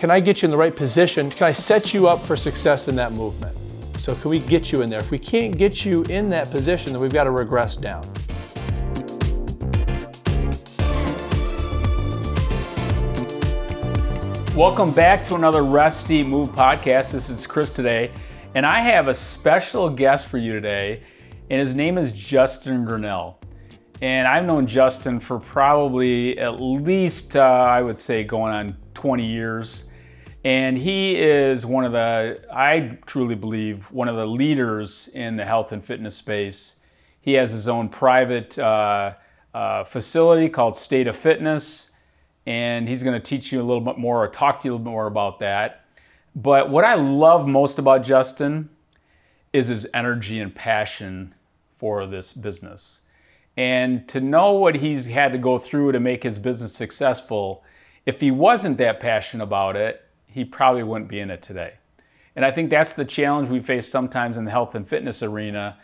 [0.00, 1.30] can I get you in the right position?
[1.30, 3.54] Can I set you up for success in that movement?
[3.98, 4.98] So can we get you in there?
[4.98, 8.00] If we can't get you in that position, then we've got to regress down.
[14.56, 17.12] Welcome back to another Rusty Move podcast.
[17.12, 18.10] This is Chris today,
[18.54, 21.02] and I have a special guest for you today,
[21.50, 23.38] and his name is Justin Grinnell.
[24.00, 29.26] And I've known Justin for probably at least, uh, I would say, going on 20
[29.26, 29.89] years.
[30.42, 35.44] And he is one of the, I truly believe, one of the leaders in the
[35.44, 36.76] health and fitness space.
[37.20, 39.14] He has his own private uh,
[39.52, 41.90] uh, facility called State of Fitness,
[42.46, 44.74] and he's going to teach you a little bit more or talk to you a
[44.74, 45.84] little bit more about that.
[46.34, 48.70] But what I love most about Justin
[49.52, 51.34] is his energy and passion
[51.76, 53.02] for this business.
[53.56, 57.62] And to know what he's had to go through to make his business successful,
[58.06, 60.02] if he wasn't that passionate about it,
[60.32, 61.74] he probably wouldn't be in it today.
[62.36, 65.78] And I think that's the challenge we face sometimes in the health and fitness arena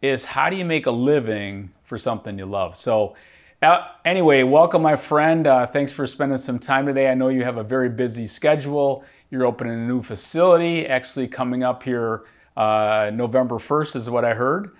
[0.00, 2.76] is how do you make a living for something you love?
[2.76, 3.16] So
[3.60, 5.46] uh, anyway, welcome my friend.
[5.46, 7.10] Uh, thanks for spending some time today.
[7.10, 9.04] I know you have a very busy schedule.
[9.30, 12.24] You're opening a new facility, actually coming up here
[12.56, 14.76] uh, November 1st is what I heard.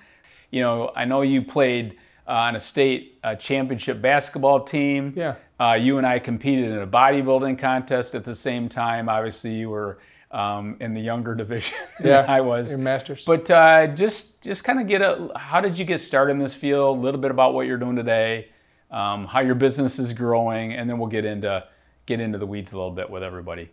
[0.51, 5.13] You know, I know you played uh, on a state uh, championship basketball team.
[5.17, 5.37] Yeah.
[5.61, 9.09] Uh, you and I competed in a bodybuilding contest at the same time.
[9.09, 9.99] Obviously, you were
[10.31, 12.71] um, in the younger division Yeah, I was.
[12.71, 13.25] your masters.
[13.25, 15.31] But uh, just just kind of get a.
[15.37, 16.99] How did you get started in this field?
[16.99, 18.49] A little bit about what you're doing today,
[18.91, 21.65] um, how your business is growing, and then we'll get into
[22.07, 23.69] get into the weeds a little bit with everybody.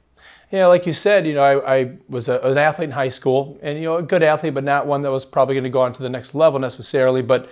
[0.52, 3.60] Yeah, like you said, you know, I, I was a, an athlete in high school,
[3.62, 5.82] and you know, a good athlete, but not one that was probably going to go
[5.82, 7.22] on to the next level necessarily.
[7.22, 7.50] But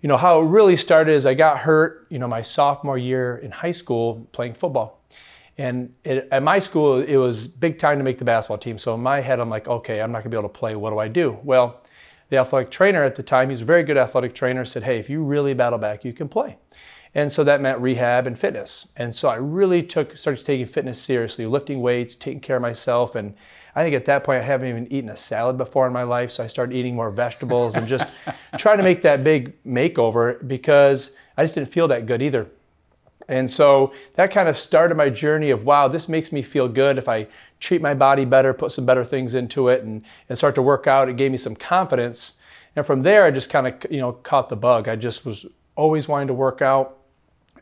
[0.00, 3.38] you know, how it really started is I got hurt, you know, my sophomore year
[3.38, 5.02] in high school playing football.
[5.58, 8.78] And it, at my school, it was big time to make the basketball team.
[8.78, 10.76] So in my head, I'm like, okay, I'm not gonna be able to play.
[10.76, 11.38] What do I do?
[11.42, 11.82] Well,
[12.28, 15.08] the athletic trainer at the time, he's a very good athletic trainer, said, hey, if
[15.08, 16.58] you really battle back, you can play.
[17.14, 18.88] And so that meant rehab and fitness.
[18.96, 23.14] And so I really took started taking fitness seriously, lifting weights, taking care of myself.
[23.14, 23.34] And
[23.76, 26.30] I think at that point I haven't even eaten a salad before in my life.
[26.30, 28.06] So I started eating more vegetables and just
[28.58, 32.48] trying to make that big makeover because I just didn't feel that good either.
[33.28, 36.96] And so that kind of started my journey of wow, this makes me feel good
[36.96, 37.26] if I
[37.60, 40.86] treat my body better, put some better things into it, and, and start to work
[40.86, 41.08] out.
[41.08, 42.34] It gave me some confidence.
[42.76, 44.88] And from there, I just kind of you know caught the bug.
[44.88, 45.44] I just was
[45.74, 46.98] always wanting to work out.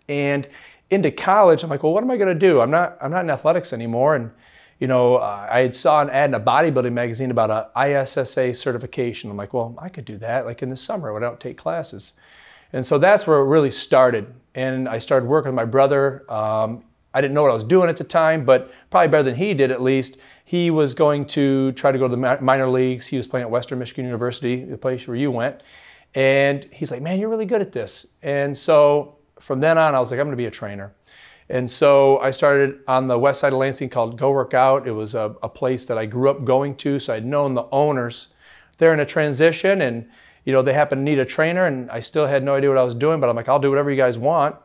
[0.08, 0.46] And
[0.90, 2.60] into college, I'm like, well, what am I going to do?
[2.60, 4.14] I'm not I'm not in athletics anymore.
[4.14, 4.30] And
[4.80, 9.30] you know, I had saw an ad in a bodybuilding magazine about a ISSA certification.
[9.30, 11.56] I'm like, well, I could do that like in the summer when I don't take
[11.56, 12.14] classes.
[12.72, 14.34] And so that's where it really started.
[14.56, 16.30] And I started working with my brother.
[16.30, 16.84] Um,
[17.14, 19.54] I didn't know what I was doing at the time, but probably better than he
[19.54, 20.16] did at least.
[20.44, 23.06] He was going to try to go to the minor leagues.
[23.06, 25.62] He was playing at Western Michigan University, the place where you went.
[26.14, 28.08] And he's like, man, you're really good at this.
[28.22, 30.92] And so from then on, I was like, I'm going to be a trainer.
[31.50, 34.88] And so I started on the west side of Lansing called Go Work Out.
[34.88, 37.66] It was a, a place that I grew up going to, so I'd known the
[37.70, 38.28] owners.
[38.78, 40.08] They're in a transition, and
[40.44, 42.78] you know they happened to need a trainer, and I still had no idea what
[42.78, 44.56] I was doing, but I'm like, I'll do whatever you guys want.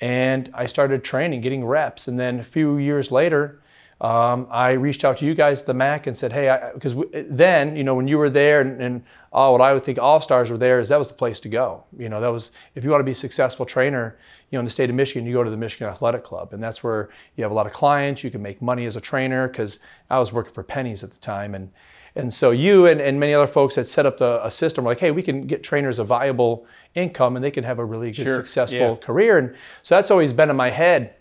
[0.00, 3.60] And I started training, getting reps, and then a few years later,
[4.04, 7.84] um, I reached out to you guys, the MAC, and said, hey, because then, you
[7.84, 10.58] know, when you were there and, and oh, what I would think all stars were
[10.58, 11.82] there is that was the place to go.
[11.98, 14.18] You know, that was, if you want to be a successful trainer,
[14.50, 16.52] you know, in the state of Michigan, you go to the Michigan Athletic Club.
[16.52, 19.00] And that's where you have a lot of clients, you can make money as a
[19.00, 19.78] trainer, because
[20.10, 21.54] I was working for pennies at the time.
[21.54, 21.70] And,
[22.14, 25.00] and so you and, and many other folks had set up the, a system like,
[25.00, 28.26] hey, we can get trainers a viable income and they can have a really good,
[28.26, 29.06] Sure, successful yeah.
[29.06, 29.38] career.
[29.38, 31.14] And so that's always been in my head.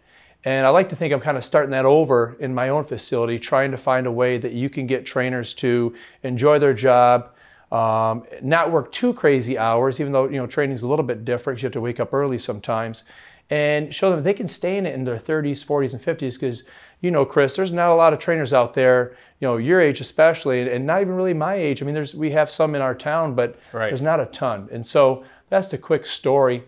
[0.45, 3.39] And I like to think I'm kind of starting that over in my own facility,
[3.39, 5.93] trying to find a way that you can get trainers to
[6.23, 7.29] enjoy their job,
[7.71, 11.61] um, not work too crazy hours, even though you know training's a little bit different.
[11.61, 13.05] You have to wake up early sometimes,
[13.49, 16.35] and show them they can stay in it in their 30s, 40s, and 50s.
[16.39, 16.63] Because
[17.01, 20.01] you know, Chris, there's not a lot of trainers out there, you know, your age
[20.01, 21.81] especially, and not even really my age.
[21.81, 23.89] I mean, there's we have some in our town, but Right.
[23.89, 24.69] there's not a ton.
[24.71, 26.63] And so that's the quick story.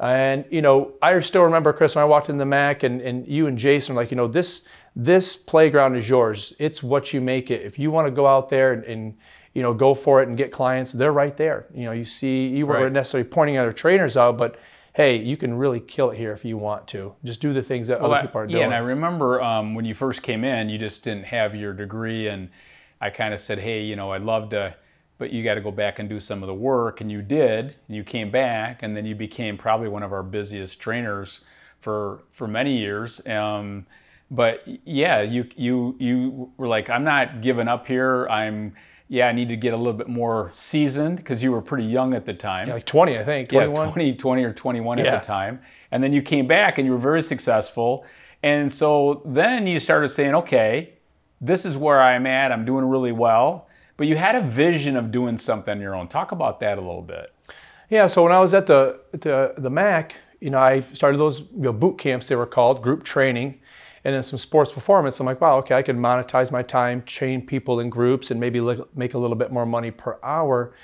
[0.00, 3.26] And you know, I still remember Chris when I walked in the Mac, and, and
[3.26, 4.66] you and Jason were like, you know, this
[4.96, 6.52] this playground is yours.
[6.58, 7.62] It's what you make it.
[7.62, 9.16] If you want to go out there and, and
[9.54, 11.66] you know go for it and get clients, they're right there.
[11.74, 12.92] You know, you see, you weren't Right.
[12.92, 14.56] necessarily pointing other trainers out, but
[14.94, 17.14] hey, you can really kill it here if you want to.
[17.24, 18.58] Just do the things that Well, other people are doing.
[18.58, 21.72] yeah, and I remember um, when you first came in, you just didn't have your
[21.72, 22.50] degree, and
[23.00, 24.74] I kind of said, hey, you know, I'd love to,
[25.22, 27.76] but you got to go back and do some of the work, and you did,
[27.86, 31.42] and you came back, and then you became probably one of our busiest trainers
[31.78, 33.24] for for many years.
[33.24, 33.86] Um,
[34.32, 38.26] but yeah, you you you were like, I'm not giving up here.
[38.26, 38.74] I'm
[39.06, 42.14] yeah, I need to get a little bit more seasoned because you were pretty young
[42.14, 42.66] at the time.
[42.66, 43.50] Yeah, like 20, I think.
[43.50, 43.86] 21?
[43.86, 45.04] Yeah, 20, 20 or 21 Yeah.
[45.04, 45.60] at the time.
[45.92, 48.04] And then you came back and you were very successful.
[48.42, 50.94] And so then you started saying, okay,
[51.40, 52.50] this is where I'm at.
[52.50, 53.68] I'm doing really well.
[53.96, 56.08] But you had a vision of doing something on your own.
[56.08, 57.32] Talk about that a little bit.
[57.90, 61.40] Yeah, so when I was at the the the MAC, you know, I started those
[61.40, 63.60] you know, boot camps they were called, group training,
[64.04, 65.20] and then some sports performance.
[65.20, 68.60] I'm like, wow, okay, I can monetize my time, train people in groups, and maybe
[68.94, 70.74] make a little bit more money per hour.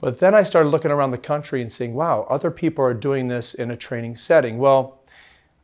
[0.00, 3.28] But then I started looking around the country and seeing, wow, other people are doing
[3.28, 4.58] this in a training setting.
[4.58, 5.00] Well,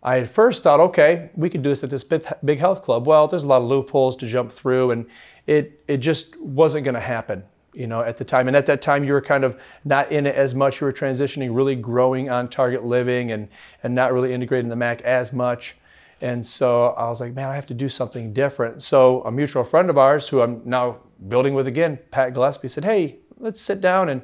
[0.03, 3.07] I at first thought, okay, we could do this at this big health club.
[3.07, 5.07] Well, there's a lot of loopholes to jump through, and
[5.47, 7.43] it it just wasn't going to happen,
[7.73, 8.49] you know, at the time.
[8.49, 10.81] And at that time, you were kind of not in it as much.
[10.81, 13.49] You were transitioning, really growing on Target Living, and
[13.83, 15.77] and not really integrating the Mac as much.
[16.21, 18.83] And so I was like, man, I have to do something different.
[18.83, 20.99] So a mutual friend of ours, who I'm now
[21.29, 24.23] building with again, Pat Gillespie, said, hey, let's sit down and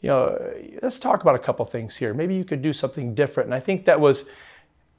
[0.00, 0.52] you know,
[0.82, 2.12] let's talk about a couple things here.
[2.12, 3.48] Maybe you could do something different.
[3.48, 4.24] And I think that was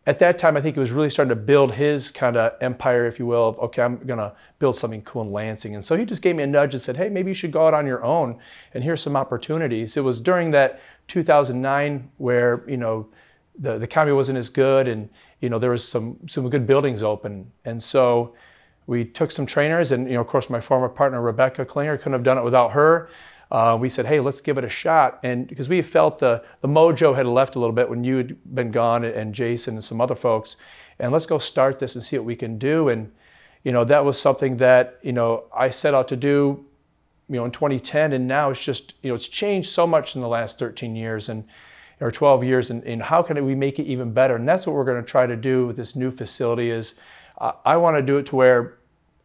[0.05, 3.05] at that time, I think it was really starting to build his kind of empire,
[3.05, 5.75] if you will, of, okay, I'm going to build something cool in Lansing.
[5.75, 7.65] And so he just gave me a nudge and said, hey, maybe you should go
[7.65, 8.38] out on your own
[8.73, 9.95] and here's some opportunities.
[9.95, 13.07] It was during that 2009 where, you know,
[13.59, 15.09] the, the economy wasn't as good and,
[15.39, 17.49] you know, there was some, some good buildings open.
[17.63, 18.33] And so
[18.88, 22.13] we took some trainers and, you know, of course, my former partner, Rebecca Klinger, couldn't
[22.13, 23.09] have done it without her.
[23.53, 25.19] Uh, we said, hey, let's give it a shot.
[25.21, 28.55] And because we felt the, the mojo had left a little bit when you had
[28.55, 30.57] been gone and Jason and some other folks.
[30.97, 32.89] And let's go start this and see what we can do.
[32.89, 33.11] And,
[33.63, 36.65] you know, that was something that, you know, I set out to do,
[37.29, 38.13] you know, in 2010.
[38.13, 41.29] And now it's just, you know, it's changed so much in the last 13 years
[41.29, 41.45] and,
[42.01, 42.71] or 12 years.
[42.71, 44.35] And, and how can we make it even better?
[44.35, 46.95] And that's what we're going to try to do with this new facility is
[47.38, 48.79] uh, I want to do it to where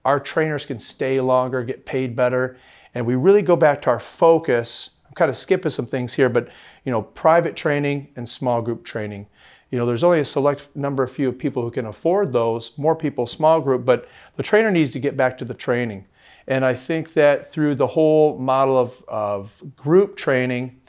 [0.04, 2.58] our trainers can stay longer, get paid better
[2.98, 4.90] and we really go back to our focus.
[5.06, 6.48] I'm kind of skipping some things here, but
[6.84, 9.28] you know, private training and small group training.
[9.70, 12.72] You know, there's only a select number of few people who can afford those.
[12.76, 16.06] More people, small group, but the trainer needs to get back to the training.
[16.48, 20.80] And I think that through the whole model of, of group training,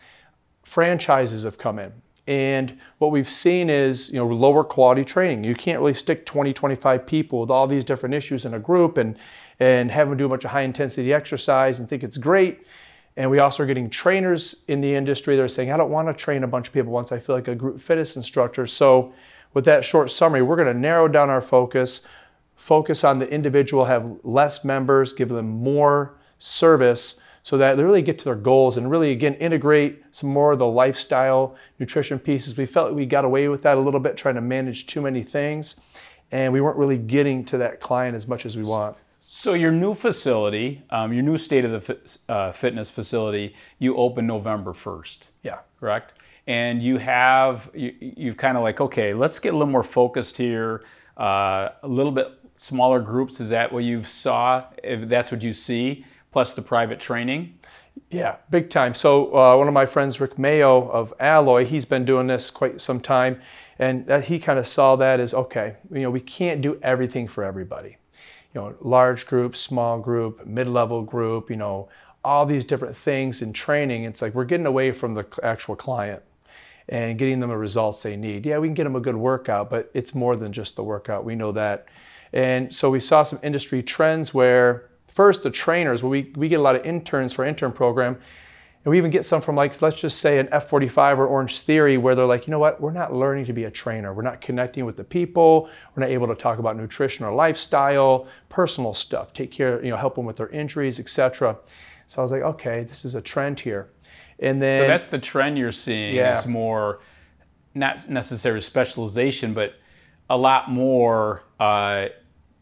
[0.64, 1.92] franchises have come in.
[2.26, 5.44] And what we've seen is, you know, lower quality training.
[5.44, 8.98] You can't really stick 20, 25 people with all these different issues in a group
[8.98, 9.16] and
[9.60, 12.66] and have them do a bunch of high intensity exercise and think it's great.
[13.18, 16.08] And we also are getting trainers in the industry that are saying, I don't want
[16.08, 18.66] to train a bunch of people once I feel like a group fitness instructor.
[18.66, 19.14] So,
[19.54, 22.02] with that short summary, we're going to narrow down our focus,
[22.56, 28.04] focus on the individual, have less members, give them more service so that they really
[28.04, 32.56] get to their goals and really, again, integrate some more of the lifestyle nutrition pieces.
[32.56, 35.02] We felt like we got away with that a little bit, trying to manage too
[35.02, 35.76] many things.
[36.32, 38.96] And we weren't really getting to that client as much as we want.
[39.32, 44.26] So your new facility, um, your new state of the uh, fitness facility, you open
[44.26, 45.60] November first, Yeah.
[45.80, 46.14] correct?
[46.48, 50.36] And you have you, you've kind of like okay, let's get a little more focused
[50.36, 50.84] here,
[51.16, 53.40] uh, a little bit smaller groups.
[53.40, 54.66] Is that what you saw?
[54.84, 57.60] If that's what you see, plus the private training.
[58.10, 58.96] Yeah, big time.
[58.96, 62.82] So uh, one of my friends, Rick Mayo of Alloy, he's been doing this quite
[62.82, 63.40] some time,
[63.78, 67.28] and that he kind of saw that as okay, you know, we can't do everything
[67.28, 67.99] for everybody.
[68.54, 71.90] You know, large group, small group, mid-level group, you know,
[72.24, 74.04] all these different things in training.
[74.04, 76.24] It's like we're getting away from the actual client
[76.90, 78.46] and getting them the results they need.
[78.46, 81.24] Yeah, we can get them a good workout, but it's more than just the workout.
[81.24, 81.86] We know that.
[82.34, 86.64] And so we saw some industry trends where first the trainers, we, we get a
[86.64, 88.20] lot of interns for intern program,
[88.86, 91.98] and we even get some from like, let's just say an F45 or Orange Theory
[91.98, 94.14] where they're like, you know what, we're not learning to be a trainer.
[94.14, 95.70] We're not connecting with the people.
[95.96, 99.98] We're not able to talk about nutrition or lifestyle, personal stuff, take care, you know,
[99.98, 101.58] help them with their injuries, etc.
[102.08, 103.90] So I was like, okay, this is a trend here.
[104.40, 106.16] And then So that's the trend you're seeing.
[106.16, 106.40] Yeah.
[106.40, 107.02] Is more
[107.76, 109.76] not necessarily specialization, but
[110.30, 112.08] a lot more uh,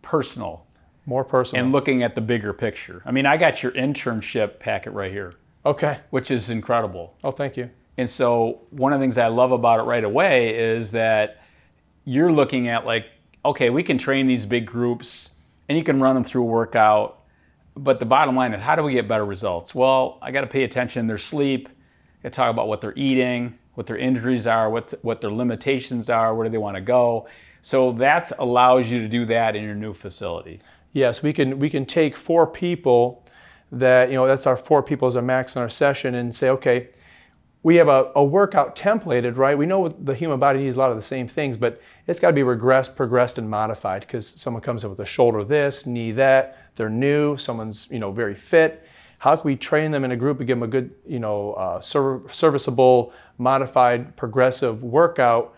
[0.02, 0.66] personal
[1.08, 1.64] more personal.
[1.64, 3.02] and looking at the bigger picture.
[3.06, 5.36] I mean, I got your internship packet right here,
[5.68, 6.00] okay.
[6.10, 7.16] which is incredible.
[7.24, 7.70] Oh, thank you.
[7.98, 11.42] And so one of the things I love about it right away is that
[12.06, 13.06] you're looking at like,
[13.44, 15.32] okay, we can train these big groups
[15.68, 17.24] and you can run them through a workout.
[17.76, 19.74] But the bottom line is how do we get better results?
[19.74, 21.70] Well, I got to pay attention to their sleep.
[21.70, 25.32] I got to talk about what they're eating, what their injuries are, what, what their
[25.32, 27.28] limitations are, where do they want to go.
[27.62, 30.62] So that allows you to do that in your new facility.
[30.94, 33.24] Yes, we can we can take four people
[33.72, 36.50] that you know that's our four people as a max in our session and say,
[36.50, 36.90] okay,
[37.64, 39.58] we have a, a workout templated, right?
[39.58, 42.30] We know the human body needs a lot of the same things, but it's got
[42.30, 46.12] to be regressed, progressed, and modified because someone comes in with a shoulder this, knee
[46.14, 48.88] that, they're new, someone's you know very fit.
[49.20, 51.54] How can we train them in a group and give them a good, you know,
[51.54, 55.56] uh, serviceable, modified, progressive workout?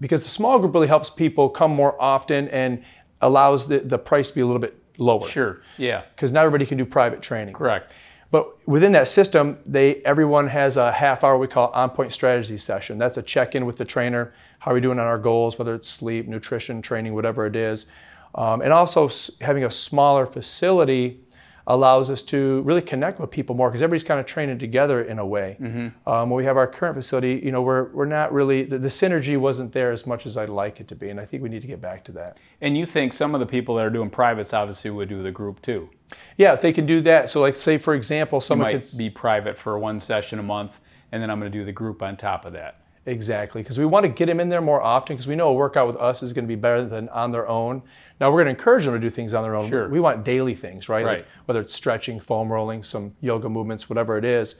[0.00, 2.84] Because the small group really helps people come more often and
[3.20, 5.26] allows the, the price to be a little bit lower.
[5.28, 5.62] Sure.
[5.78, 6.02] Yeah.
[6.14, 7.54] Because not everybody can do private training.
[7.54, 7.90] Correct.
[8.30, 12.58] But within that system, they everyone has a half hour we call on point strategy
[12.58, 12.98] session.
[12.98, 14.34] That's a check in with the trainer.
[14.58, 17.86] How are we doing on our goals, whether it's sleep, nutrition, training, whatever it is.
[18.34, 19.08] Um, and also
[19.40, 21.20] having a smaller facility
[21.68, 25.18] allows us to really connect with people more because everybody's kind of training together in
[25.18, 25.56] a way.
[25.60, 26.08] Mm-hmm.
[26.08, 28.88] Um, when we have our current facility, you know, we're, we're not really, the, the,
[28.88, 31.10] synergy wasn't there as much as I'd like it to be.
[31.10, 32.38] And I think we need to get back to that.
[32.62, 35.30] And you think some of the people that are doing privates obviously would do the
[35.30, 35.90] group too?
[36.38, 37.28] Yeah, if they can do that.
[37.28, 40.80] So like say, for example, someone might be private for one session a month
[41.12, 42.80] and then I'm going to do the group on top of that.
[43.06, 45.54] Exactly, because we want to get them in there more often because we know a
[45.54, 47.82] workout with us is going to be better than on their own.
[48.20, 49.68] Now we're going to encourage them to do things on their own.
[49.68, 49.88] Sure.
[49.88, 51.04] We want daily things, right?
[51.04, 51.18] Right.
[51.18, 54.56] Like whether it's stretching, foam rolling, some yoga movements, whatever it is.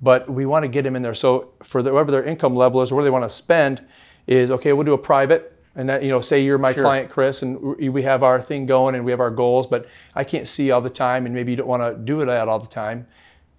[0.00, 1.14] But we want to get them in there.
[1.14, 3.84] So for the, whatever their income level is, or where they want to spend,
[4.26, 4.72] is okay.
[4.72, 6.82] We'll do a private, and that you know, say you're my Sure.
[6.82, 9.66] client, Chris, and we have our thing going, and we have our goals.
[9.66, 12.20] But I can't see you all the time, and maybe you don't want to do
[12.20, 13.06] it all the time.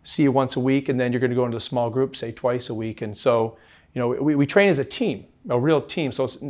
[0.04, 2.16] See you once a week, and then you're going to go into a small group,
[2.16, 3.58] say twice a week, and so
[3.94, 6.12] you know, we, we train as a team, a real team.
[6.12, 6.44] So it's,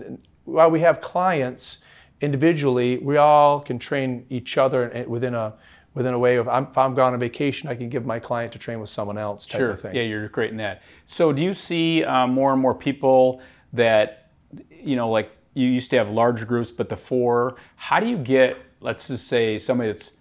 [0.46, 1.84] while we have clients
[2.22, 5.54] individually, we all can train each other within a
[5.94, 8.52] within a way of I'm, if I'm gone on vacation, I can give my client
[8.54, 9.72] to train with someone else type sure.
[9.72, 9.96] of thing.
[9.96, 10.82] Yeah, you're great in that.
[11.06, 13.42] So do you see uh, more and more people
[13.74, 14.32] that,
[14.72, 18.18] you know, like you used to have large groups, but the four, how do you
[18.18, 20.14] get, let's just say somebody that's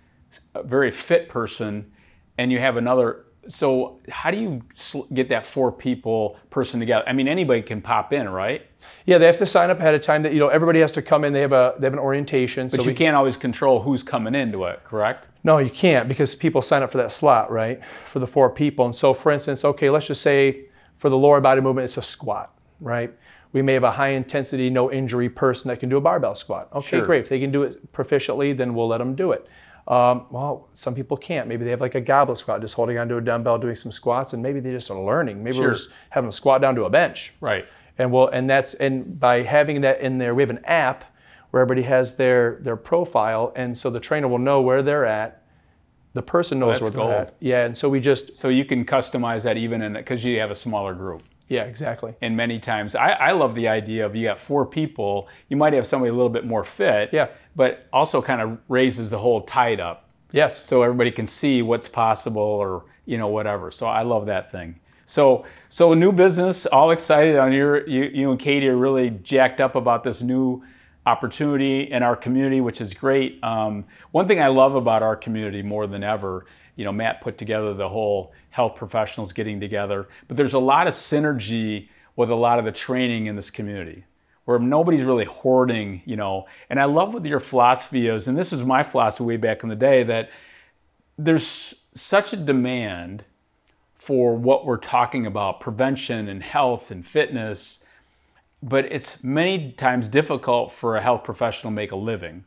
[0.54, 1.90] a very fit person
[2.36, 4.62] and you have another so how do you
[5.12, 7.04] get that four people person together?
[7.08, 8.66] I mean, anybody can pop in, right?
[9.04, 10.22] Yeah, they have to sign up ahead of time.
[10.22, 11.32] That you know, everybody has to come in.
[11.32, 12.68] They have a they have an orientation.
[12.68, 15.26] But so you we, can't always control who's coming into it, correct?
[15.44, 17.80] No, you can't because people sign up for that slot, right?
[18.06, 18.84] For the four people.
[18.84, 20.66] And so, for instance, okay, let's just say
[20.98, 23.12] for the lower body movement, it's a squat, right?
[23.52, 26.68] We may have a high intensity, no injury person that can do a barbell squat.
[26.72, 27.06] Okay, sure.
[27.06, 27.20] great.
[27.20, 29.46] If they can do it proficiently, then we'll let them do it.
[29.88, 31.48] Um, well, some people can't.
[31.48, 34.32] Maybe they have like a goblet squat, just holding onto a dumbbell, doing some squats,
[34.32, 35.42] and maybe they just are learning.
[35.42, 35.68] Maybe sure.
[35.68, 37.32] we're just having them squat down to a bench.
[37.40, 37.66] Right.
[37.98, 41.04] And well, and that's and by having that in there, we have an app
[41.50, 45.42] where everybody has their their profile, and so the trainer will know where they're at.
[46.14, 47.12] The person knows oh, where they're gold.
[47.12, 47.36] at.
[47.40, 50.50] Yeah, and so we just so you can customize that even in because you have
[50.50, 51.22] a smaller group.
[51.48, 52.14] Yeah, exactly.
[52.22, 55.28] And many times, I, I love the idea of you got four people.
[55.50, 57.10] You might have somebody a little bit more fit.
[57.12, 57.28] Yeah.
[57.54, 60.08] But also kind of raises the whole tide up.
[60.32, 60.66] Yes.
[60.66, 63.70] So everybody can see what's possible or you know whatever.
[63.70, 64.80] So I love that thing.
[65.06, 69.60] So so new business, all excited on your you, you and Katie are really jacked
[69.60, 70.62] up about this new
[71.04, 73.42] opportunity in our community, which is great.
[73.42, 77.36] Um, one thing I love about our community more than ever, you know, Matt put
[77.38, 82.34] together the whole health professionals getting together, but there's a lot of synergy with a
[82.34, 84.04] lot of the training in this community
[84.44, 86.46] where nobody's really hoarding, you know.
[86.68, 89.68] And I love what your philosophy is, and this is my philosophy way back in
[89.68, 90.30] the day, that
[91.18, 93.24] there's such a demand
[93.98, 97.84] for what we're talking about prevention and health and fitness,
[98.60, 102.44] but it's many times difficult for a health professional to make a living.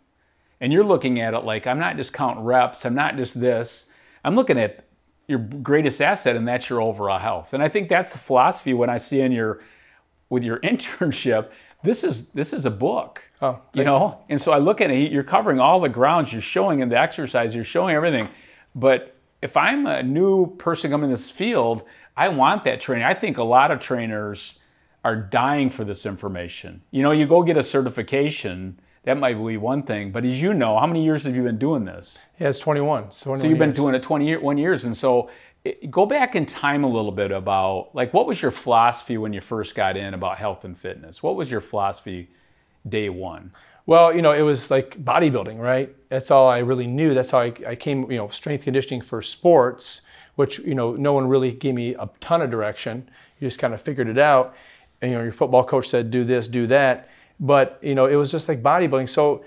[0.60, 3.88] And you're looking at it like, I'm not just counting reps, I'm not just this,
[4.24, 4.86] I'm looking at
[5.28, 7.54] your greatest asset, and that's your overall health.
[7.54, 9.62] And I think that's the philosophy when I see in your
[10.30, 11.52] with your internship
[11.86, 13.22] this is this is a book.
[13.42, 15.12] Oh, you know, and so I look at it.
[15.12, 16.32] You're covering all the grounds.
[16.34, 17.54] You're showing in the exercise.
[17.54, 18.30] You're showing everything.
[18.74, 21.84] But if I'm a new person coming in this field,
[22.18, 23.06] I want that training.
[23.06, 24.60] I think a lot of trainers
[25.04, 26.82] are dying for this information.
[26.92, 28.80] You know, you go get a certification.
[29.04, 31.60] That might be one thing, but as you know, how many years have you been
[31.60, 32.24] doing this?
[32.40, 33.12] Yeah, it's 21.
[33.12, 35.30] So, 21 so you've been doing it 21 years, and so
[35.90, 39.42] go back in time a little bit about like what was your philosophy when you
[39.42, 41.24] first got in about health and fitness?
[41.24, 42.30] What was your philosophy
[42.88, 43.52] day one?
[43.86, 45.96] Well you know it was like bodybuilding right?
[46.10, 47.14] That's all i really knew.
[47.14, 50.02] That's how i, I came you know strength conditioning for sports
[50.36, 53.10] which you know no one really gave me a ton of direction.
[53.40, 54.56] You just kind of figured it out.
[55.02, 57.10] And you know your football coach said do this do that.
[57.40, 59.10] But you know it was just like bodybuilding.
[59.10, 59.44] So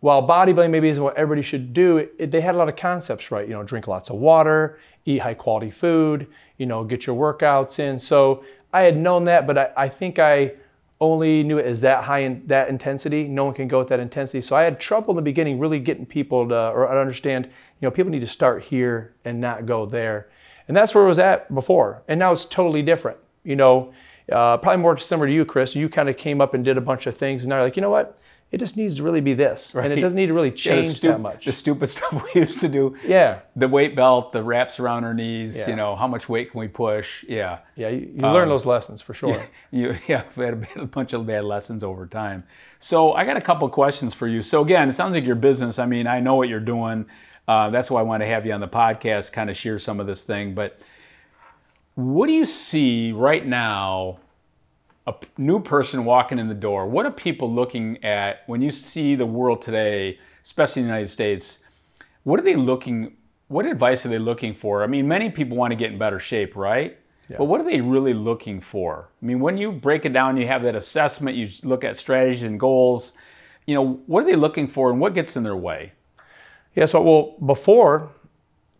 [0.00, 3.30] while bodybuilding maybe isn't what everybody should do, it, they had a lot of concepts
[3.30, 3.46] right.
[3.46, 4.78] You know, drink lots of water,
[5.08, 6.26] eat high quality food,
[6.58, 7.98] you know, get your workouts in.
[7.98, 10.52] So I had known that, but I, I think I
[11.00, 13.24] only knew it as that high in that intensity.
[13.24, 14.40] No one can go at that intensity.
[14.40, 17.90] So I had trouble in the beginning really getting people to or understand, you know,
[17.90, 20.28] people need to start here and not go there.
[20.66, 22.02] And that's where it was at before.
[22.08, 23.16] And now it's totally different.
[23.44, 23.94] You know,
[24.30, 25.74] uh, probably more similar to you, Chris.
[25.74, 27.76] You kind of came up and did a bunch of things, and now you're like,
[27.76, 28.18] you know what?
[28.50, 30.96] It just needs to really be this, and it doesn't need to really Yeah, change
[30.96, 31.44] stu- that much.
[31.44, 32.96] The stupid stuff we used to do.
[33.06, 35.54] yeah, The weight belt, the wraps around our knees.
[35.58, 35.68] Yeah.
[35.68, 37.24] You know, how much weight can we push?
[37.28, 37.58] Yeah.
[37.76, 37.88] yeah.
[37.90, 39.46] You, you Um, learn those lessons for sure.
[39.70, 42.44] You, yeah, we had a, bad- a bunch of bad lessons over time.
[42.78, 44.40] So I got a couple questions for you.
[44.40, 45.78] So again, it sounds like your business.
[45.78, 47.04] I mean, I know what you're doing.
[47.46, 50.00] Uh, that's why I want to have you on the podcast, kind of share some
[50.00, 50.54] of this thing.
[50.54, 50.78] But
[51.96, 54.20] what do you see right now?
[55.08, 56.86] A new person walking in the door.
[56.86, 61.10] What are people looking at when you see the world today, especially in the United
[61.10, 61.60] States?
[62.24, 63.16] What are they looking?
[63.46, 64.84] What advice are they looking for?
[64.84, 66.98] I mean, many people want to get in better shape, right?
[67.38, 69.08] But what are they really looking for?
[69.22, 72.42] I mean, when you break it down, you have that assessment, you look at strategies
[72.42, 73.14] and goals.
[73.66, 75.92] You know, what are they looking for and what gets in their way?
[76.74, 78.10] Yeah, so well, before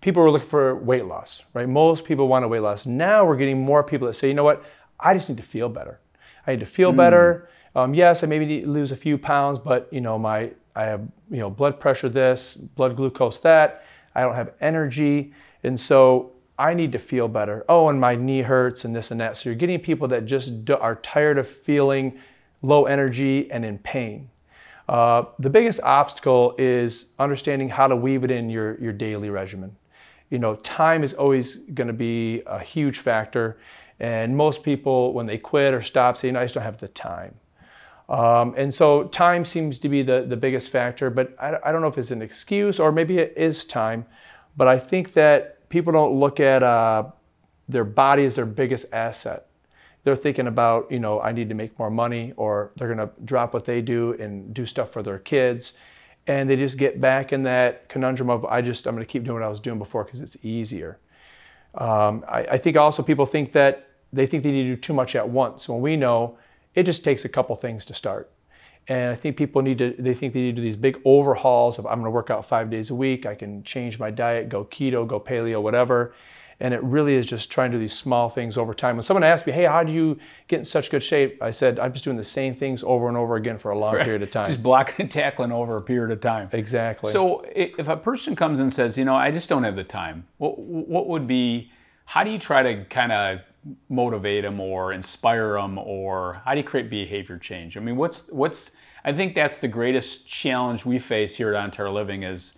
[0.02, 1.68] people were looking for weight loss, right?
[1.68, 2.84] Most people want a weight loss.
[2.84, 4.62] Now we're getting more people that say, you know what,
[5.00, 6.00] I just need to feel better.
[6.48, 7.50] I need to feel better.
[7.76, 10.84] Um, yes, I maybe need to lose a few pounds, but you know, my I
[10.84, 13.84] have you know blood pressure this, blood glucose that.
[14.14, 17.66] I don't have energy, and so I need to feel better.
[17.68, 19.36] Oh, and my knee hurts and this and that.
[19.36, 22.18] So you're getting people that just do, are tired of feeling
[22.62, 24.30] low energy and in pain.
[24.88, 29.76] Uh, the biggest obstacle is understanding how to weave it in your, your daily regimen.
[30.30, 33.58] You know, time is always going to be a huge factor.
[34.00, 36.88] And most people, when they quit or stop, say, no, I just don't have the
[36.88, 37.34] time.
[38.08, 41.82] Um, and so time seems to be the, the biggest factor, but I, I don't
[41.82, 44.06] know if it's an excuse or maybe it is time.
[44.56, 47.04] But I think that people don't look at uh,
[47.68, 49.48] their body as their biggest asset
[50.04, 53.12] they're thinking about, you know, I need to make more money, or they're going to
[53.24, 55.74] drop what they do and do stuff for their kids.
[56.26, 59.24] And they just get back in that conundrum of, I just, I'm going to keep
[59.24, 60.98] doing what I was doing before because it's easier.
[61.74, 64.94] Um, I, I think also people think that they think they need to do too
[64.94, 66.38] much at once when we know
[66.74, 68.30] it just takes a couple things to start.
[68.88, 71.78] And I think people need to, they think they need to do these big overhauls
[71.78, 74.48] of, I'm going to work out five days a week, I can change my diet,
[74.48, 76.14] go keto, go paleo, whatever.
[76.60, 78.96] And it really is just trying to do these small things over time.
[78.96, 80.18] When someone asked me, hey, how do you
[80.48, 81.40] get in such good shape?
[81.40, 83.94] I said, I'm just doing the same things over and over again for a long
[83.94, 84.48] period of time.
[84.48, 86.48] Just blocking and tackling over a period of time.
[86.50, 87.12] exactly.
[87.12, 90.26] So if a person comes and says, you know, I just don't have the time,
[90.38, 91.70] what, what would be,
[92.06, 93.40] how do you try to kind of
[93.88, 97.76] motivate them or inspire them or how do you create behavior change?
[97.76, 98.70] I mean, what's, what's,
[99.04, 102.56] I think that's the greatest challenge we face here at On Target Living is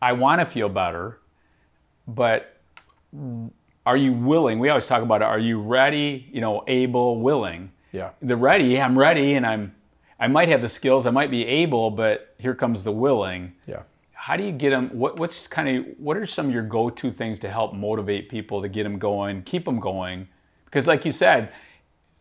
[0.00, 1.20] I want to feel better,
[2.06, 2.60] but
[3.86, 4.58] are you willing?
[4.58, 5.24] We always talk about it.
[5.24, 7.72] Are you ready, you know, able, willing?
[7.92, 8.10] yeah.
[8.20, 9.74] the ready i'm ready and i'm
[10.20, 13.82] i might have the skills i might be able but here comes the willing Yeah.
[14.20, 17.10] How do you get them what, what's kind of what are some of your go-to
[17.12, 20.26] things to help motivate people to get them going keep them going
[20.64, 21.52] because like you said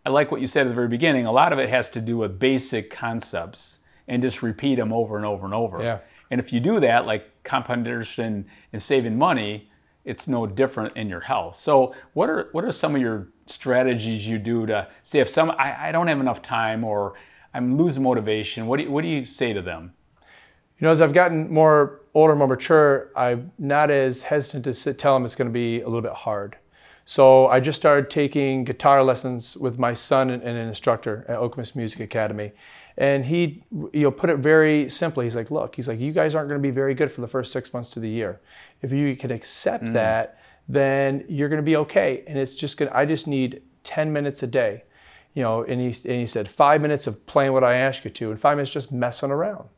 [0.05, 1.99] i like what you said at the very beginning a lot of it has to
[1.99, 5.99] do with basic concepts and just repeat them over and over and over Yeah.
[6.29, 9.69] and if you do that like compound interest and, and saving money
[10.05, 11.57] it's no different in your health.
[11.57, 15.51] So what are what are some of your strategies you do to say if some
[15.51, 17.15] I, I don't have enough time or
[17.53, 19.91] I'm losing motivation, what do you, what do you say to them?
[20.79, 24.99] You know, as I've gotten more older, more mature, I'm not as hesitant to sit,
[24.99, 26.57] tell them it's going to be a little bit hard.
[27.05, 31.37] So I just started taking guitar lessons with my son and, and an instructor at
[31.37, 32.51] Okemos Music Academy.
[32.97, 33.63] And he,
[33.93, 35.25] you know, put it very simply.
[35.25, 37.27] He's like, look, he's like, you guys aren't going to be very good for the
[37.27, 38.41] first six months to the year.
[38.81, 39.93] If you can accept mm.
[39.93, 42.23] that, then you're going to be okay.
[42.27, 44.83] And it's just going to, I just need 10 minutes a day.
[45.33, 48.09] You know, and he, and he said, five minutes of playing what I ask you
[48.09, 49.69] to, and five minutes just messing around.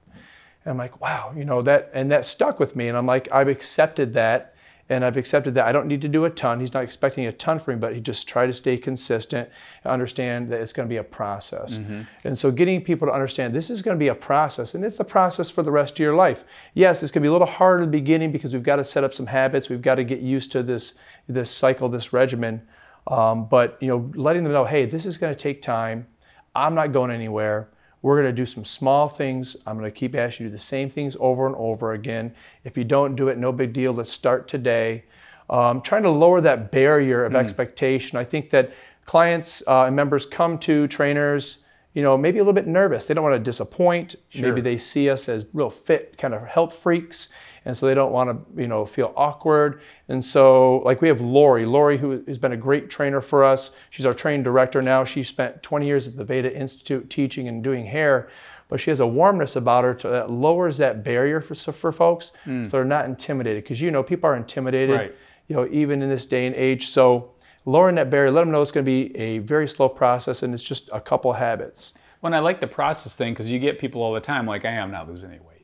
[0.66, 2.88] And I'm like, wow, you know, that, and that stuck with me.
[2.88, 4.56] And I'm like, I've accepted that.
[4.92, 6.60] And I've accepted that I don't need to do a ton.
[6.60, 9.48] He's not expecting a ton from me, but he just try to stay consistent,
[9.86, 11.78] understand that it's going to be a process.
[12.24, 15.00] And so getting people to understand this is going to be a process and it's
[15.00, 16.44] a process for the rest of your life.
[16.74, 18.84] Yes, it's going to be a little hard in the beginning because we've got to
[18.84, 19.70] set up some habits.
[19.70, 20.96] We've got to get used to this,
[21.28, 22.64] this cycle, this regimen.
[23.06, 26.08] Um, but, you know, letting them know, hey, this is going to take time.
[26.56, 27.70] I'm not going anywhere.
[28.02, 29.58] We're going to do some small things.
[29.66, 32.34] I'm going to keep asking you to do the same things over and over again.
[32.64, 33.94] If you don't do it, no big deal.
[33.94, 35.04] Let's start today.
[35.50, 38.18] Um, trying to lower that barrier of expectation.
[38.18, 38.72] I think that
[39.06, 41.60] clients uh, and members come to trainers,
[41.94, 43.08] you know, maybe a little bit nervous.
[43.08, 44.16] They don't want to disappoint.
[44.36, 47.30] Maybe they see us as real fit kind of health freaks,
[47.70, 49.80] and so they don't want to, you know, feel awkward.
[50.08, 53.70] And so, like we have Lori, Lori who has been a great trainer for us.
[53.92, 55.04] She's our training director now.
[55.04, 58.28] She spent 20 years at the Aveda Institute teaching and doing hair,
[58.70, 62.32] but she has a warmness about her to, that lowers that barrier for for folks,
[62.44, 62.64] hmm.
[62.64, 63.64] so they're not intimidated.
[63.64, 65.16] Because you know, people are intimidated, Right.
[65.48, 66.88] you know, even in this day and age.
[66.88, 67.34] So
[67.66, 70.56] lowering that barrier, let them know it's going to be a very slow process and
[70.56, 71.94] it's just a couple habits.
[72.22, 74.72] When I like the process thing because you get people all the time like, I
[74.72, 75.59] am not losing any weight.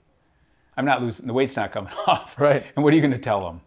[0.77, 2.39] I'm not losing, the weight's not coming off.
[2.39, 2.65] Right.
[2.75, 3.61] And what are you going to tell them?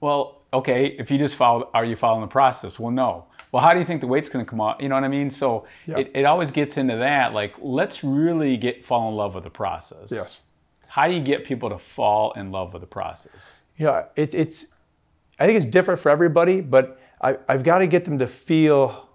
[0.00, 2.78] Well, okay, if you just follow, are you following the process?
[2.78, 3.26] Well, no.
[3.52, 4.80] Well, how do you think the weight's going to come off?
[4.80, 5.30] You know what I mean?
[5.30, 5.98] So Yeah.
[5.98, 7.32] it, it always gets into that.
[7.34, 10.10] Like, let's really get fall in love with the process.
[10.10, 10.42] Yes.
[10.86, 13.60] How do you get people to fall in love with the process?
[13.78, 14.66] you know, it, it's,
[15.40, 19.08] I think it's different for everybody, but I, I've got to get them to feel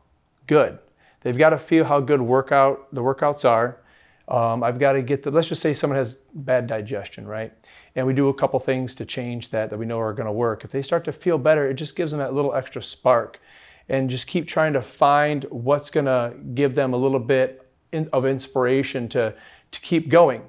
[0.47, 0.79] good.
[1.21, 3.77] They've got to feel how good workout the workouts are.
[4.27, 7.53] Um, I've got to get the, let's just say someone has bad digestion, right?
[7.95, 10.33] And we do a couple things to change that that we know are going to
[10.33, 10.65] work.
[10.65, 13.39] If they start to feel better, it just gives them that little extra spark.
[13.89, 18.09] And just keep trying to find what's going to give them a little bit in,
[18.11, 19.33] of inspiration to,
[19.71, 20.43] to keep going.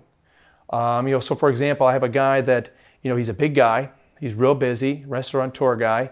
[0.71, 2.71] Um, you know, so for example, I have a guy that,
[3.03, 6.11] you know, he's a big guy, he's real busy, restaurateur guy,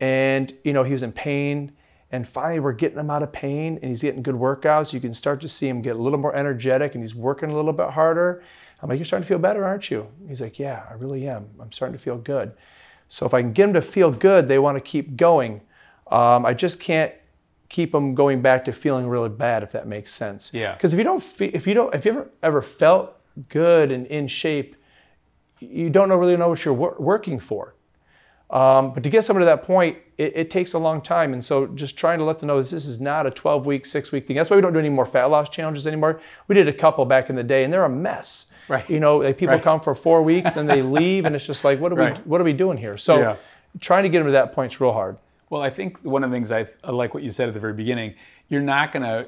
[0.00, 1.72] and you know, he was in pain.
[2.10, 4.92] And finally, we're getting him out of pain, and he's getting good workouts.
[4.92, 7.54] You can start to see him get a little more energetic, and he's working a
[7.54, 8.42] little bit harder.
[8.82, 10.06] I'm like, you're starting to feel better, aren't you?
[10.26, 11.48] He's like, yeah, I really am.
[11.60, 12.52] I'm starting to feel good.
[13.08, 15.60] So if I can get them to feel good, they want to keep going.
[16.10, 17.12] Um, I just can't
[17.68, 20.52] keep them going back to feeling really bad, if that makes sense.
[20.54, 20.74] Yeah.
[20.74, 23.14] Because if you don't, fe- if you don't, if you ever ever felt
[23.48, 24.76] good and in shape,
[25.60, 27.74] you don't know really know what you're wor- working for.
[28.50, 31.32] Um, but to get someone to that point, it, it takes a long time.
[31.32, 33.86] And so just trying to let them know this, this is not a 12 week,
[33.86, 34.36] six week thing.
[34.36, 36.20] That's why we don't do any more fat loss challenges anymore.
[36.48, 38.46] We did a couple back in the day and they're a mess.
[38.68, 38.88] Right.
[38.90, 39.62] You know, like people Right.
[39.62, 42.16] come for four weeks, then they leave and it's just like, what are Right.
[42.18, 42.98] we, what are we doing here?
[42.98, 43.36] So Yeah.
[43.80, 45.16] trying to get them to that point is real hard.
[45.50, 47.60] Well, I think one of the things I, I like what you said at the
[47.60, 48.14] very beginning.
[48.48, 49.26] You're not gonna,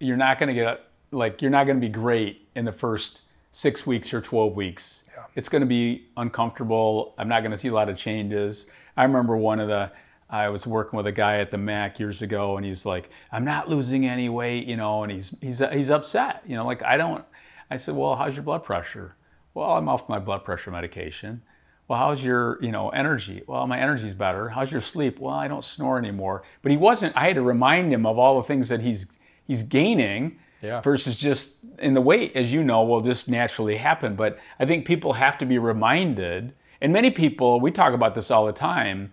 [0.00, 0.80] you're not gonna get
[1.12, 5.04] like you're not gonna be great in the first six weeks or twelve weeks.
[5.36, 7.14] It's gonna be uncomfortable.
[7.16, 8.66] I'm not gonna see a lot of changes.
[8.96, 9.90] I remember one of the.
[10.32, 13.44] I was working with a guy at the Mac years ago, and he's like, "I'm
[13.44, 16.96] not losing any weight," you know, and he's he's he's upset, you know, like I
[16.96, 17.24] don't.
[17.70, 19.14] I said, "Well, how's your blood pressure?"
[19.54, 21.42] Well, I'm off my blood pressure medication.
[21.86, 23.42] Well, how's your, you know, energy?
[23.46, 24.48] Well, my energy's better.
[24.48, 25.18] How's your sleep?
[25.18, 26.42] Well, I don't snore anymore.
[26.62, 27.14] But he wasn't.
[27.14, 29.06] I had to remind him of all the things that he's
[29.46, 30.80] he's gaining Yeah.
[30.80, 34.16] versus just in the weight, as you know, will just naturally happen.
[34.16, 38.30] But I think people have to be reminded, and many people, we talk about this
[38.30, 39.12] all the time.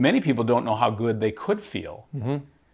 [0.00, 2.06] Many people don't know how good they could feel.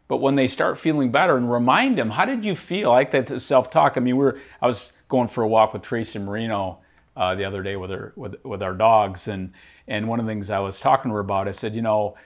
[0.08, 2.92] But when they start feeling better, and remind them, how did you feel?
[2.92, 3.94] I like that self-talk.
[3.96, 6.78] I mean, we are I was going for a walk with Tracy Marino
[7.16, 9.52] uh, the other day with her with with our dogs, and
[9.88, 12.16] and one of the things I was talking to her about, I said, you know,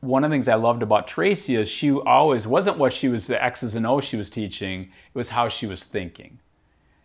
[0.00, 3.26] one of the things I loved about Tracy is she always wasn't what she was
[3.26, 4.82] the X's and O's she was teaching.
[4.82, 6.38] It was how she was thinking.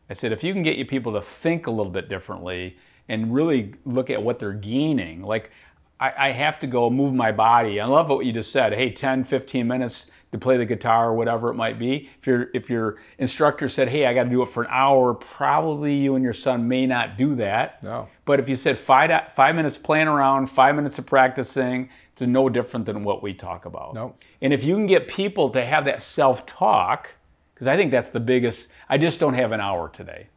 [0.09, 3.33] I said, if you can get your people to think a little bit differently and
[3.33, 5.51] really look at what they're gaining, like
[5.99, 7.79] I, I have to go move my body.
[7.79, 8.73] I love what you just said.
[8.73, 12.09] Hey, 10, 15 minutes to play the guitar or whatever it might be.
[12.19, 15.13] If your if your instructor said, hey, I got to do it for an hour,
[15.13, 17.81] probably you and your son may not do that.
[17.81, 18.09] No.
[18.25, 22.49] But if you said five five minutes playing around, five minutes of practicing, it's no
[22.49, 23.93] different than what we talk about.
[23.93, 24.15] No.
[24.41, 27.09] And if you can get people to have that self-talk,
[27.53, 28.69] because I think that's the biggest.
[28.89, 30.27] I just don't have an hour today.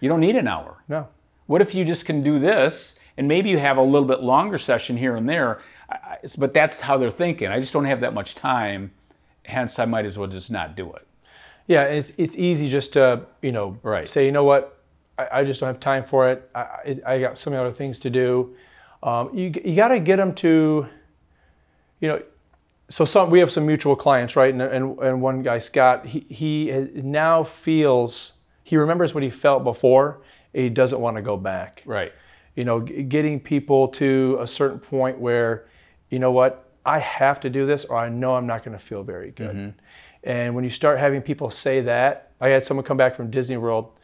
[0.00, 0.82] You don't need an hour.
[0.88, 1.08] No.
[1.46, 4.58] What if you just can do this, and maybe you have a little bit longer
[4.58, 5.60] session here and there,
[6.38, 7.48] but that's how they're thinking.
[7.48, 8.92] I just don't have that much time,
[9.44, 11.06] hence I might as well just not do it.
[11.66, 14.08] Yeah, it's it's easy just to you know Right.
[14.08, 14.78] say you know what
[15.18, 16.50] I, I just don't have time for it.
[16.54, 18.56] I, I, I got so many other things to do.
[19.02, 20.86] Um, you you got to get them to,
[22.00, 22.22] you know,
[22.88, 24.52] so some we have some mutual clients, right?
[24.52, 28.32] And and, and one guy Scott, he he now feels
[28.64, 30.20] he remembers what he felt before.
[30.52, 32.12] He doesn't want to go back Right.
[32.56, 35.66] You know, g- getting people to a certain point where,
[36.10, 38.84] you know what, I have to do this or I know I'm not going to
[38.84, 39.74] feel very good.
[40.24, 43.56] And when you start having people say that, I had someone come back from Disney
[43.56, 43.98] World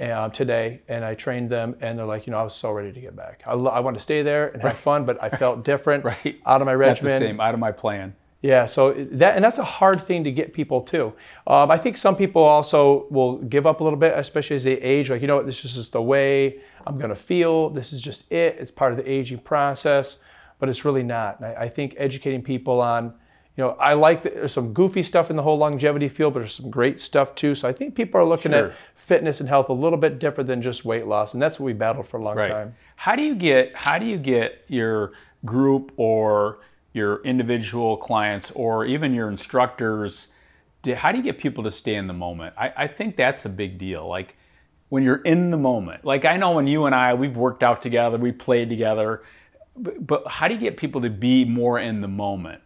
[0.00, 2.92] uh, today and I trained them and they're like, you know, I was so ready
[2.92, 3.42] to get back.
[3.46, 6.40] I, lo- I want to stay there and have fun, but I felt different Right.
[6.46, 7.20] out of my It's regimen.
[7.20, 7.40] same.
[7.40, 8.14] Out of my plan.
[8.40, 11.12] Yeah, so that and that's a hard thing to get people to.
[11.46, 14.72] Um, I think some people also will give up a little bit, especially as they
[14.80, 15.10] age.
[15.10, 17.70] Like, you know what, this is just the way I'm going to feel.
[17.70, 18.56] This is just it.
[18.58, 20.18] It's part of the aging process,
[20.58, 21.40] but it's really not.
[21.40, 23.14] And I, I think educating people on,
[23.56, 26.40] you know, I like that there's some goofy stuff in the whole longevity field, but
[26.40, 27.54] there's some great stuff too.
[27.54, 28.68] So I think people are looking Sure.
[28.70, 31.66] at fitness and health a little bit different than just weight loss, and that's what
[31.66, 32.48] we battled for a long Right.
[32.50, 32.74] time.
[32.96, 35.12] How do you get how do you get your
[35.44, 36.60] group or
[36.94, 40.28] your individual clients or even your instructors?
[40.84, 42.54] to- How do you get people to stay in the moment?
[42.58, 44.06] I, I think that's a big deal.
[44.08, 44.36] Like
[44.92, 46.04] when you're in the moment.
[46.04, 49.22] Like I know when you and I we've worked out together, we played together,
[49.74, 52.60] but, but how do you get people to be more in the moment?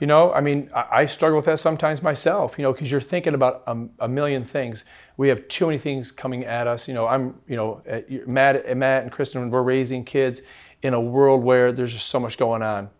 [0.00, 2.58] You know, I mean, I, struggle with that sometimes myself.
[2.58, 4.84] You know, because you're thinking about a, a, million things.
[5.16, 6.88] We have too many things coming at us.
[6.88, 10.42] You know, I'm, you know, eh, Matt, eh, Matt and Kristen, we're raising kids
[10.82, 12.90] in a world where there's just so much going on.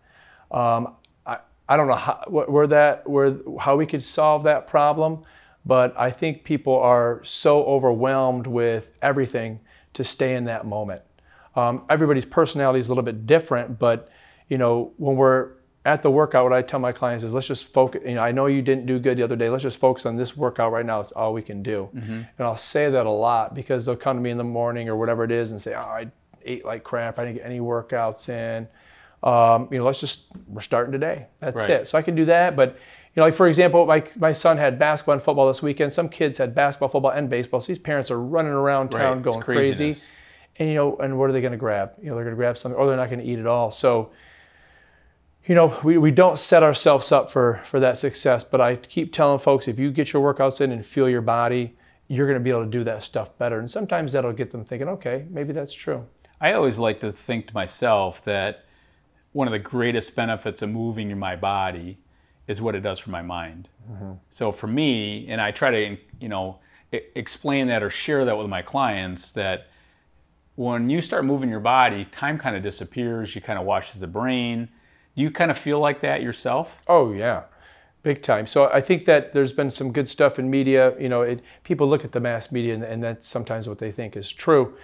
[0.52, 0.94] Um,
[1.26, 1.38] I,
[1.68, 5.24] I don't know how, where that, where how we could solve that problem,
[5.66, 9.60] but I think people are so overwhelmed with everything
[9.94, 11.02] to stay in that moment.
[11.56, 14.10] Um, everybody's personality is a little bit different, but
[14.48, 15.50] you know, when we're
[15.84, 18.02] at the workout, what I tell my clients is, let's just focus.
[18.06, 19.50] You know, I know you didn't do good the other day.
[19.50, 21.00] Let's just focus on this workout right now.
[21.00, 21.88] It's all we can do.
[21.94, 22.12] Mm-hmm.
[22.12, 24.96] And I'll say that a lot because they'll come to me in the morning or
[24.96, 26.10] whatever it is and say, oh, I
[26.44, 27.18] ate like crap.
[27.18, 28.66] I didn't get any workouts in.
[29.22, 31.26] Um, you know, let's just we're starting today.
[31.40, 31.70] That's right.
[31.70, 31.88] it.
[31.88, 32.78] So I can do that, but
[33.14, 35.92] you know, like for example, my, my son had basketball and football this weekend.
[35.92, 37.60] Some kids had basketball, football, and baseball.
[37.60, 39.22] So these parents are running around town right.
[39.22, 39.96] going crazy.
[40.56, 41.92] And you know, and what are they going to grab?
[42.00, 43.70] You know, they're going to grab something, or they're not going to eat at all.
[43.70, 44.10] So,
[45.46, 48.42] you know, we, we don't set ourselves up for for that success.
[48.42, 51.76] But I keep telling folks, if you get your workouts in and feel your body,
[52.08, 53.58] you're going to be able to do that stuff better.
[53.60, 56.06] And sometimes that'll get them thinking, okay, maybe that's true.
[56.40, 58.64] I always like to think to myself that
[59.32, 61.98] one of the greatest benefits of moving in my body
[62.46, 63.68] is what it does for my mind.
[63.90, 64.12] Mm-hmm.
[64.30, 66.58] So for me, and I try to, you know,
[66.92, 69.68] explain that or share that with my clients that
[70.56, 73.34] when you start moving your body, time kind of disappears.
[73.34, 74.68] You kind of washes the brain.
[75.16, 76.76] Do you kind of feel like that yourself?
[76.86, 77.44] Oh yeah,
[78.02, 78.46] big time.
[78.46, 80.94] So I think that there's been some good stuff in media.
[81.00, 83.90] You know, it, people look at the mass media, and, and that's sometimes what they
[83.90, 84.76] think is true.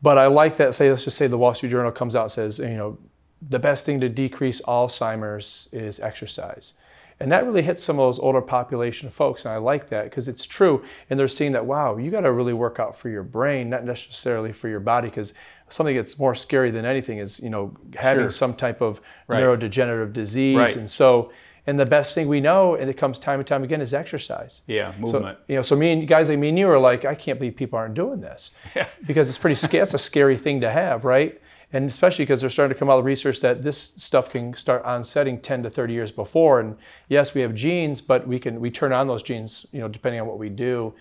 [0.00, 0.74] But I like that.
[0.74, 2.98] Say, let's just say the Wall Street Journal comes out and says, you know,
[3.42, 6.74] the best thing to decrease Alzheimer's is exercise.
[7.20, 9.44] And that really hits some of those older population folks.
[9.44, 10.84] And I like that because it's true.
[11.10, 13.84] And they're seeing that, wow, you got to really work out for your brain, not
[13.84, 15.08] necessarily for your body.
[15.08, 15.34] Because
[15.68, 18.30] something that's more scary than anything is, you know, having sure.
[18.30, 19.42] some type of right.
[19.42, 20.56] neurodegenerative disease.
[20.56, 20.76] Right.
[20.76, 21.32] And so,
[21.66, 24.62] and the best thing we know, and it comes time and time again, is exercise.
[24.66, 25.36] Yeah, movement.
[25.38, 27.38] So, you know, so me and guys like me and you are like, I can't
[27.38, 28.52] believe people aren't doing this.
[28.74, 28.86] Yeah.
[29.06, 29.82] Because it's pretty scary.
[29.82, 31.40] it's a scary thing to have, right?
[31.72, 34.82] And especially because they're starting to come out with research that this stuff can start
[34.84, 36.60] onsetting 10 to 30 years before.
[36.60, 36.76] And
[37.08, 40.20] yes, we have genes, but we can we turn on those genes, you know, depending
[40.20, 40.94] on what we do.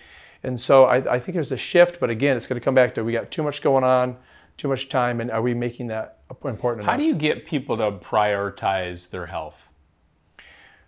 [0.44, 2.94] And so I, I think there's a shift, but again, it's going to come back
[2.96, 4.18] to we got too much going on,
[4.58, 7.02] too much time, and are we making that important How enough?
[7.02, 9.56] do you get people to prioritize their health?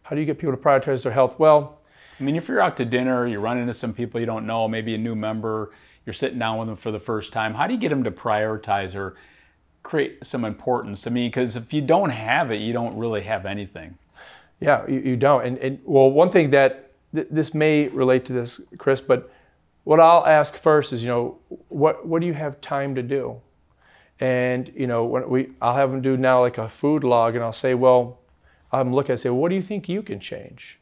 [0.03, 1.39] How do you get people to prioritize their health?
[1.39, 1.79] Well,
[2.19, 4.67] I mean, if you're out to dinner, you run into some people you don't know,
[4.67, 5.71] maybe a new member,
[6.05, 7.53] you're sitting down with them for the first time.
[7.53, 9.15] How do you get them to prioritize or
[9.83, 13.45] create some importance to me because if you don't have it, you don't really have
[13.45, 13.97] anything.
[14.59, 15.45] Yeah, you, you don't.
[15.45, 19.31] And, and, well, one thing that th- this may relate to this, Chris, but
[19.83, 21.37] what I'll ask first is, you know,
[21.69, 23.41] what what do you have time to do?
[24.19, 27.43] And you know, when we, I'll have them do now like a food log, and
[27.43, 28.19] I'll say, well,
[28.71, 30.77] I'm looking and say, well, what do you think you can change?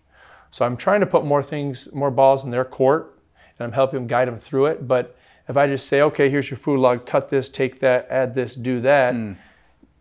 [0.52, 3.20] So I'm trying to put more things, more balls in their court,
[3.60, 4.88] and I'm helping them guide them through it.
[4.88, 5.17] But
[5.48, 8.56] if I just say, okay, here's your food log, cut this, take that, add this,
[8.56, 9.38] do that, mm.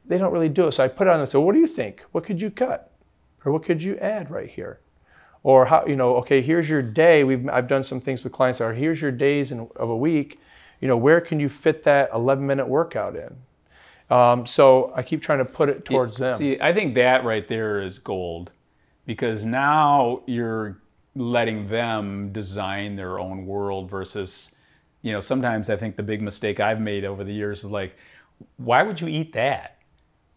[0.04, 0.72] they don't really do it.
[0.72, 2.04] So I put it on and say, what do you think?
[2.12, 2.92] What could you cut?
[3.44, 4.80] Or what could you add right here?
[5.44, 7.22] Or how, you know, okay, here's your day.
[7.22, 10.40] We've, I've done some things with clients are here's your days in, of a week.
[10.80, 13.36] You know, where can you fit that 11 minute workout in?
[14.14, 16.36] Um, so I keep trying to put it towards them.
[16.38, 18.50] See, I think that right there is gold
[19.04, 20.78] because now you're
[21.14, 24.52] letting them design their own world versus
[25.06, 27.96] you know, sometimes I think the big mistake I've made over the years is like,
[28.56, 29.78] why would you eat that?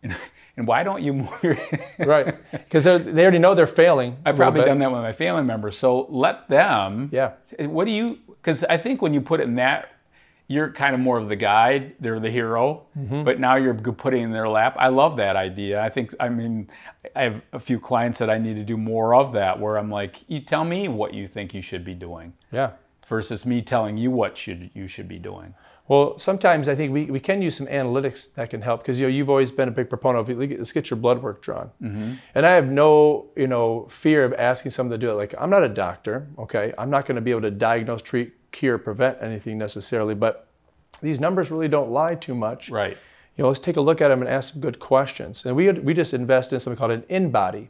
[0.04, 0.16] And,
[0.58, 1.58] and why don't you more?
[2.00, 4.18] right, because they already know they're failing.
[4.28, 5.76] I've probably done that with my family members.
[5.76, 7.10] So let them.
[7.12, 7.32] Yeah.
[7.58, 8.20] What do you?
[8.28, 9.90] Because I think when you put it in that,
[10.48, 11.96] you're kind of more of the guide.
[12.00, 13.24] They're the hero, mm-hmm.
[13.24, 14.76] but now you're putting in their lap.
[14.78, 15.82] I love that idea.
[15.82, 16.14] I think.
[16.20, 16.70] I mean,
[17.16, 19.90] I have a few clients that I need to do more of that, where I'm
[19.90, 22.34] like, you tell me what you think you should be doing.
[22.52, 22.74] Yeah
[23.10, 25.54] versus me telling you what should you should be doing.
[25.90, 29.08] Well, sometimes I think we, we can use some analytics that can help because you
[29.08, 32.14] know you've always been a big proponent of let's get your blood work drawn, mm-hmm.
[32.36, 35.16] and I have no you know fear of asking someone to do it.
[35.16, 38.34] Like I'm not a doctor, okay, I'm not going to be able to diagnose, treat,
[38.52, 40.48] cure, prevent anything necessarily, but
[41.02, 42.70] these numbers really don't lie too much.
[42.70, 42.98] Right.
[43.36, 45.46] You know, let's take a look at them and ask some good questions.
[45.46, 47.70] And we we just invest in something called an InBody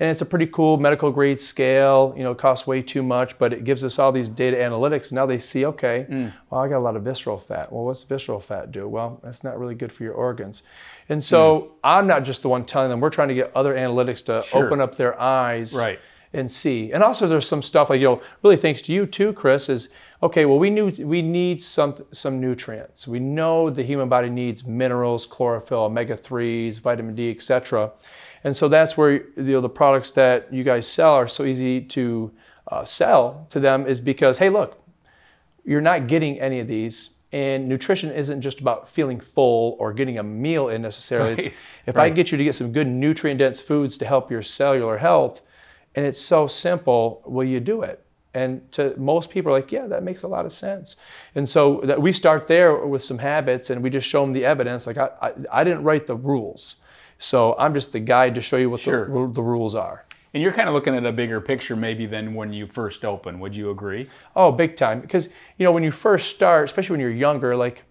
[0.00, 2.14] and it's a pretty cool medical grade scale.
[2.16, 5.12] You know, it costs way too much, but it gives us all these data analytics.
[5.12, 6.32] Now they see, okay, mm.
[6.48, 7.70] well, I got a lot of visceral fat.
[7.70, 8.88] Well, what's visceral fat do?
[8.88, 10.62] Well, that's not really good for your organs.
[11.10, 11.70] And so mm.
[11.84, 13.00] I'm not just the one telling them.
[13.00, 14.66] We're trying to get other analytics to sure.
[14.66, 15.74] open up their eyes.
[15.74, 16.00] Right.
[16.32, 16.92] and see.
[16.92, 19.88] And also there's some stuff like, you know, really thanks to you too, Chris, is
[20.22, 23.08] okay, well we knew we need some some nutrients.
[23.08, 27.90] We know the human body needs minerals, chlorophyll, omega-3s, vitamin D, etc.
[28.42, 31.80] And so that's where you know, the products that you guys sell are so easy
[31.80, 32.32] to
[32.68, 34.82] uh, sell to them is because, hey, look,
[35.64, 37.10] you're not getting any of these.
[37.32, 41.34] And nutrition isn't just about feeling full or getting a meal in necessarily.
[41.34, 41.54] Right.
[41.86, 42.06] if right.
[42.06, 45.42] I get you to get some good nutrient dense foods to help your cellular health,
[45.94, 48.04] and it's so simple, will you do it?
[48.32, 50.96] And to most people are like, yeah, that makes a lot of sense.
[51.34, 54.44] And so that we start there with some habits and we just show them the
[54.44, 54.86] evidence.
[54.86, 56.76] Like I, I, I didn't write the rules.
[57.20, 59.06] So I'm just the guide to show you what sure.
[59.06, 60.04] the, the rules are.
[60.32, 63.40] And you're kind of looking at a bigger picture maybe than when you first open.
[63.40, 64.08] Would you agree?
[64.36, 65.00] Oh, big time.
[65.00, 65.28] Because
[65.58, 67.82] you know when you first start, especially when you're younger, like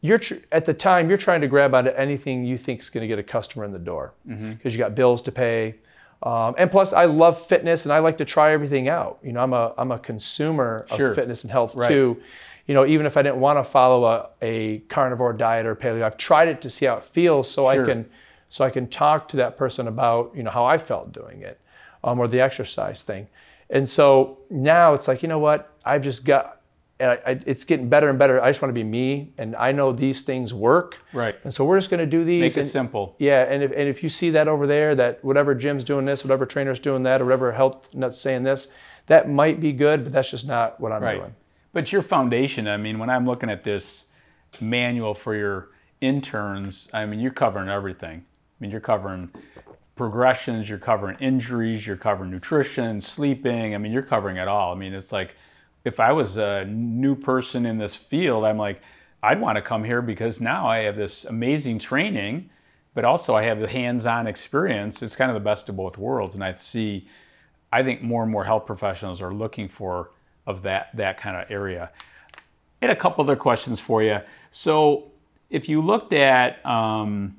[0.00, 3.02] you're tr- at the time you're trying to grab onto anything you think is going
[3.02, 4.68] to get a customer in the door because mm-hmm.
[4.68, 5.76] you got bills to pay.
[6.22, 9.18] Um, and plus, I love fitness and I like to try everything out.
[9.22, 11.14] You know, I'm a I'm a consumer of sure.
[11.14, 11.88] fitness and health right.
[11.88, 12.20] too.
[12.66, 16.02] You know, even if I didn't want to follow a, a carnivore diet or paleo,
[16.02, 17.82] I've tried it to see how it feels, so sure.
[17.82, 18.06] I can
[18.48, 21.60] so I can talk to that person about you know how I felt doing it
[22.04, 23.28] um, or the exercise thing.
[23.68, 25.72] And so now it's like, you know what?
[25.84, 26.60] I've just got,
[27.00, 28.40] I, I, it's getting better and better.
[28.40, 30.98] I just want to be me, and I know these things work.
[31.12, 31.34] Right.
[31.42, 32.40] And so we're just going to do these.
[32.40, 33.16] Make it and, simple.
[33.18, 33.42] Yeah.
[33.42, 36.46] And if, and if you see that over there, that whatever gym's doing this, whatever
[36.46, 38.68] trainer's doing that, or whatever health nut's saying this,
[39.06, 41.18] that might be good, but that's just not what I'm right.
[41.18, 41.34] doing.
[41.72, 44.06] But your foundation, I mean, when I'm looking at this
[44.60, 45.68] manual for your
[46.00, 48.24] interns, I mean, you're covering everything.
[48.58, 49.30] I mean, you're covering
[49.96, 53.74] progressions, you're covering injuries, you're covering nutrition, sleeping.
[53.74, 54.72] I mean, you're covering it all.
[54.72, 55.36] I mean, it's like
[55.84, 58.82] if I was a new person in this field, I'm like,
[59.22, 62.50] I'd want to come here because now I have this amazing training,
[62.94, 65.02] but also I have the hands-on experience.
[65.02, 67.08] It's kind of the best of both worlds, and I see,
[67.72, 70.10] I think more and more health professionals are looking for
[70.46, 71.90] of that that kind of area.
[72.82, 74.20] I had a couple other questions for you.
[74.50, 75.10] So,
[75.50, 77.36] if you looked at um,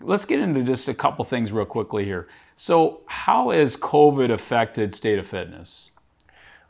[0.00, 2.28] let's get into just a couple things real quickly here.
[2.56, 5.90] So, how has COVID affected state of fitness?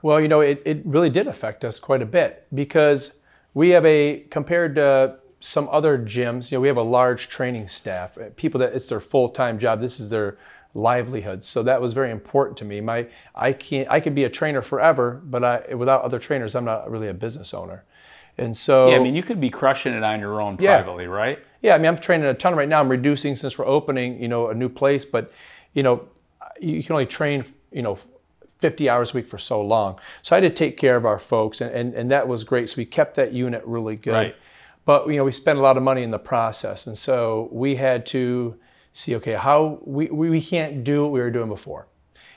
[0.03, 3.15] Well, you know, it, it really did affect us quite a bit because
[3.55, 7.69] we have a, compared to some other gyms, you know, we have a large training
[7.69, 9.81] staff, uh, people that it's their full time job.
[9.81, 10.39] This is their
[10.75, 11.43] livelihood.
[11.43, 12.81] So that was very important to me.
[12.81, 16.65] My, I can't, I could be a trainer forever, but I, without other trainers, I'm
[16.65, 17.85] not really a business owner.
[18.37, 21.11] And so, yeah, I mean, you could be crushing it on your own privately, yeah.
[21.11, 21.39] right?
[21.61, 22.81] Yeah, I mean, I'm training a ton right now.
[22.81, 25.33] I'm reducing since we're opening, you know, a new place, but
[25.75, 26.09] you know,
[26.61, 27.99] you can only train, you know,
[28.59, 29.99] 50 hours a week for so long.
[30.23, 32.71] So I had to take care of our folks, and, and, and that was great.
[32.71, 34.13] So we kept that unit really good.
[34.13, 34.37] Right.
[34.85, 37.77] But you know, we spent a lot of money in the process, and so we
[37.77, 38.57] had to
[38.93, 41.87] see, okay, how we, we, we can't do what we were doing before.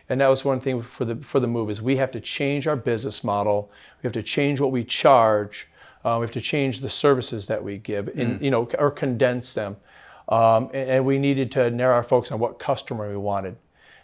[0.10, 2.67] And that was one thing for the for the move is we have to change
[2.67, 3.71] our business model.
[4.03, 5.69] We have to change what we charge
[6.03, 8.41] uh, we have to change the services that we give, in, mm.
[8.41, 9.77] you know, or condense them.
[10.29, 13.57] Um, and, and, we needed to narrow our focus on what customer we wanted,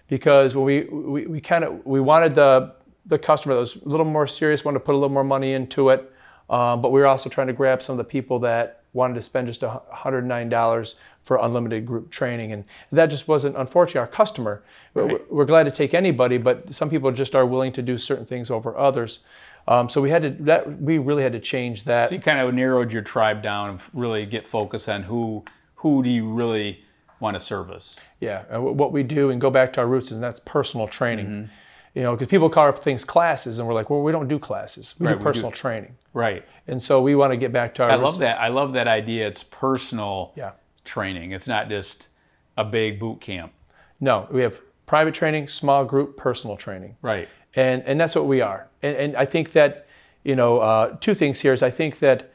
[0.07, 2.73] because when we we, we kind of we wanted the
[3.05, 5.53] the customer that was a little more serious, wanted to put a little more money
[5.53, 6.11] into it,
[6.49, 9.21] um, but we were also trying to grab some of the people that wanted to
[9.21, 12.51] spend just $109 for unlimited group training.
[12.53, 14.63] And that just wasn't, unfortunately, our customer.
[14.93, 15.11] Right.
[15.11, 18.25] We're, we're, glad to take anybody, but some people just are willing to do certain
[18.25, 19.19] things over others.
[19.67, 22.09] Um, so we had to that we really had to change that.
[22.09, 25.43] So you kind of narrowed your tribe down and really get focused on who
[25.75, 26.83] who do you really
[27.19, 27.99] want to service.
[28.19, 31.25] Yeah, what we do and go back to our roots is that's personal training.
[31.25, 31.51] Mm-hmm.
[31.95, 34.93] You know, because people call things classes, and we're like, well, we don't do classes.
[34.99, 35.59] We right, do personal we do.
[35.59, 35.95] training.
[36.13, 36.45] Right.
[36.67, 37.89] And so we want to get back to our.
[37.89, 38.39] I love that.
[38.39, 39.27] I love that idea.
[39.27, 40.51] It's personal yeah.
[40.85, 41.31] training.
[41.31, 42.09] It's not just
[42.55, 43.51] a big boot camp.
[43.99, 46.95] No, we have private training, small group, personal training.
[47.01, 48.67] Right and and that's what we are.
[48.81, 49.87] And, and I think that
[50.23, 52.31] you know uh, two things here is I think that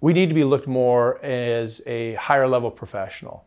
[0.00, 3.44] we need to be looked more as a higher level professional.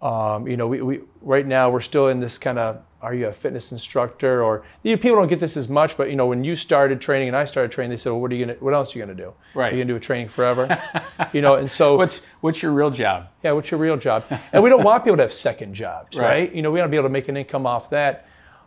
[0.00, 3.26] Um, you know, we, we right now we're still in this kind of are you
[3.26, 6.26] a fitness instructor or you know, people don't get this as much, but you know
[6.26, 8.58] when you started training and I started training, they said, well, what are you gonna
[8.60, 9.32] what else are you gonna do?
[9.54, 9.72] Right.
[9.72, 10.82] Are you gonna do a training forever?
[11.32, 13.28] you know, and so what's what's your real job?
[13.42, 14.24] Yeah, what's your real job?
[14.52, 16.28] and we don't want people to have second jobs, right?
[16.28, 16.54] right?
[16.54, 18.26] You know, we want to be able to make an income off that.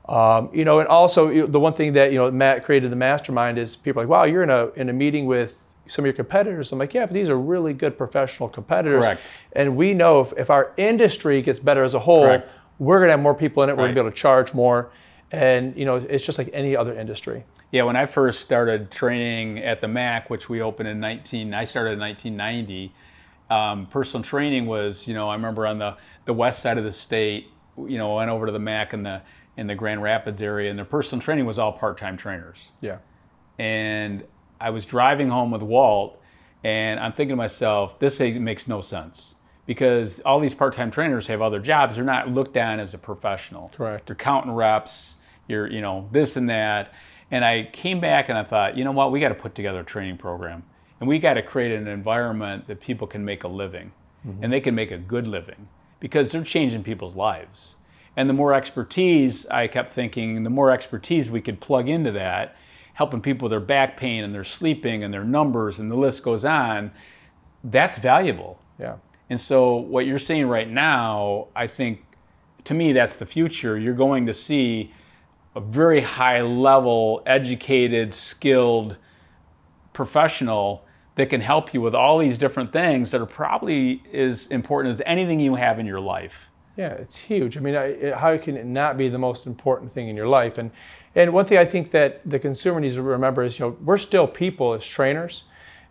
[0.10, 3.58] Um, you know, and also the one thing that you know Matt created the mastermind
[3.58, 5.56] is people are like, wow, you're in a in a meeting with
[5.88, 6.72] some of your competitors.
[6.72, 9.22] I'm like, yeah, but these are really good professional competitors, Correct.
[9.54, 12.56] and we know if, if our industry gets better as a whole, Correct.
[12.80, 13.74] we're going to have more people in it.
[13.74, 14.92] We're going to be able to charge more,
[15.32, 17.44] and you know, it's just like any other industry.
[17.72, 21.66] Yeah, when I first started training at the MAC, which we opened in 19, I
[21.66, 22.94] started in 1990.
[23.50, 26.92] Um, personal training was, you know, I remember on the the west side of the
[26.92, 27.48] state,
[27.78, 29.22] you know, went over to the MAC and the
[29.58, 32.58] in the Grand Rapids area, and their personal training was all part-time trainers.
[32.80, 33.00] Yeah.
[33.58, 34.24] And
[34.62, 36.22] I was driving home with Walt,
[36.64, 39.36] and I'm thinking to myself, this makes no sense
[39.66, 41.96] because all these part-time trainers have other jobs.
[41.96, 43.72] They're not looked at as a professional.
[43.76, 44.08] Correct.
[44.08, 45.18] They're counting reps.
[45.48, 46.94] You're, you know, this and that.
[47.32, 49.12] And I came back and I thought, you know what?
[49.12, 50.64] We got to put together a training program,
[51.00, 53.92] and we got to create an environment that people can make a living,
[54.26, 54.44] mm-hmm.
[54.44, 55.68] and they can make a good living
[56.00, 57.77] because they're changing people's lives.
[58.18, 62.58] And the more expertise, I kept thinking, the more expertise we could plug into that,
[62.96, 66.24] helping people with their back pain and their sleeping and their numbers and the list
[66.24, 66.92] goes on,
[67.64, 68.60] that's valuable.
[68.80, 68.96] Yeah.
[69.30, 72.04] And so what you're seeing right now, I think
[72.64, 73.78] to me that's the future.
[73.78, 74.92] You're going to see
[75.56, 78.98] a very high level, educated, skilled
[79.94, 80.84] professional
[81.16, 85.02] that can help you with all these different things that are probably as important as
[85.06, 86.47] anything you have in your life.
[86.78, 87.58] Yeah, it's huge.
[87.58, 90.58] I mean, I, how can it not be the most important thing in your life?
[90.60, 90.72] And
[91.16, 93.98] and one thing I think that the consumer needs to remember is, you know, we're
[93.98, 95.46] still people as trainers,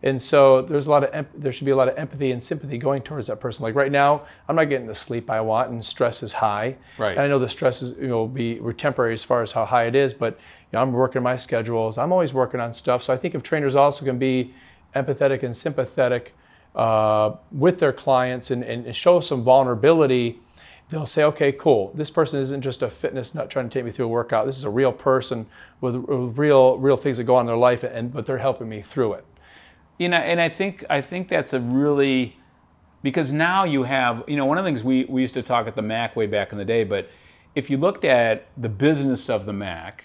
[0.05, 2.78] and so there's a lot of there should be a lot of empathy and sympathy
[2.78, 3.64] going towards that person.
[3.64, 6.76] Like right now, I'm not getting the sleep I want, and stress is high.
[6.99, 7.12] Right.
[7.12, 9.64] And I know the stress is you know be we're temporary as far as how
[9.64, 11.99] high it is, but you know, I'm working my schedules.
[11.99, 13.03] I'm always working on stuff.
[13.03, 14.55] So I think if trainers also can be
[14.95, 16.32] empathetic and sympathetic
[16.76, 20.41] uh, with their clients and, and show some vulnerability
[20.91, 21.93] they'll say, okay, cool.
[21.95, 24.47] This person isn't just a fitness nut trying to take me through a workout.
[24.47, 25.47] This is a real person
[25.80, 28.68] with, with, real, real things that go on in their life, and but they're helping
[28.68, 29.24] me through it.
[29.99, 32.37] You know, and I think I think that's a really
[33.03, 35.66] because now you have you know one of the things we, we used to talk
[35.66, 37.09] at the Mac way back in the day, but
[37.55, 40.05] if you looked at the business of the Mac,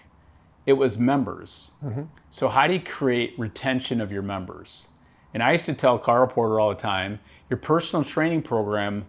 [0.65, 1.71] it was members.
[1.83, 2.03] Mm-hmm.
[2.29, 4.87] So how do you create retention of your members?
[5.33, 7.19] And I used to tell Carl Porter all the time,
[7.49, 9.05] your personal training program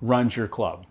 [0.00, 0.86] runs your club.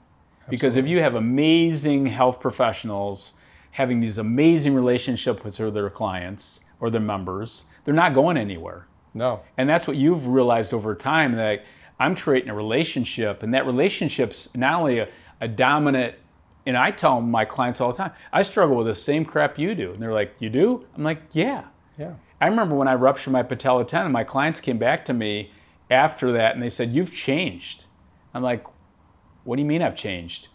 [0.49, 3.33] Because if you have amazing health professionals
[3.71, 8.87] having these amazing relationships with their clients or their members, they're not going anywhere.
[9.13, 9.41] No.
[9.57, 11.63] And that's what you've realized over time that
[11.99, 15.09] I'm creating a relationship, and that relationship's not only a,
[15.41, 16.15] a dominant.
[16.65, 19.73] And I tell my clients all the time, I struggle with the same crap you
[19.73, 19.93] do.
[19.93, 20.85] And they're like, You do?
[20.95, 21.65] I'm like, Yeah.
[21.97, 22.13] Yeah.
[22.39, 25.51] I remember when I ruptured my patella tendon, my clients came back to me
[25.89, 27.85] after that and they said, You've changed.
[28.33, 28.65] I'm like,
[29.47, 30.49] What do you mean I've changed?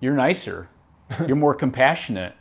[0.00, 0.68] You're nicer.
[1.28, 2.34] You're more compassionate.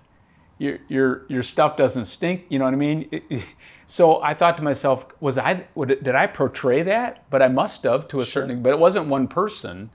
[0.57, 2.45] Your, your, your stuff doesn't stink.
[2.49, 3.43] You know what I mean?
[3.85, 7.29] so I thought to myself, was I, did I portray that?
[7.29, 8.41] But I must have to a Sure.
[8.43, 9.91] certain, but it wasn't one person.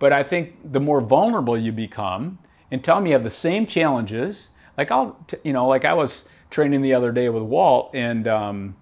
[0.00, 2.40] But I think the more vulnerable you become,
[2.72, 4.50] and tell me you have the same challenges.
[4.76, 8.76] Like I'll, you know, like I was training the other day with Walt, and um,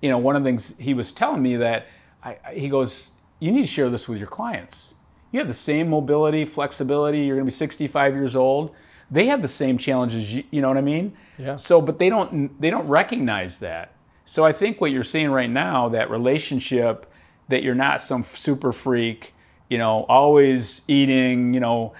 [0.00, 1.86] you know, one of the things he was telling me that
[2.22, 3.10] I, I- he goes,
[3.40, 4.94] you need to share this with your clients.
[5.32, 7.20] You have the same mobility, flexibility.
[7.20, 8.74] You're going to be 65 years old.
[9.10, 10.34] They have the same challenges.
[10.34, 11.14] You, you know what I mean?
[11.38, 11.56] Yeah.
[11.56, 13.94] So, but they don't they don't recognize that.
[14.24, 17.10] So I think what you're seeing right now, that relationship,
[17.48, 19.34] that you're not some super freak,
[19.68, 21.92] you know, always eating, you know,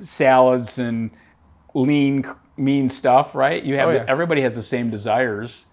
[0.00, 1.10] salads and
[1.74, 2.24] lean,
[2.56, 3.62] mean stuff, right?
[3.62, 4.04] You have Oh, yeah.
[4.06, 5.66] everybody has the same desires,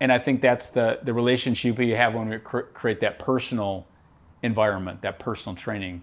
[0.00, 3.86] and I think that's the the relationship you have when we cr- create that personal
[4.42, 6.02] environment, that personal training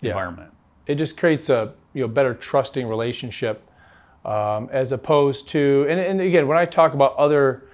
[0.00, 0.10] Yeah.
[0.10, 0.52] environment.
[0.86, 3.68] it just creates a you know better trusting relationship
[4.24, 7.64] um, as opposed to and, and again when i talk about other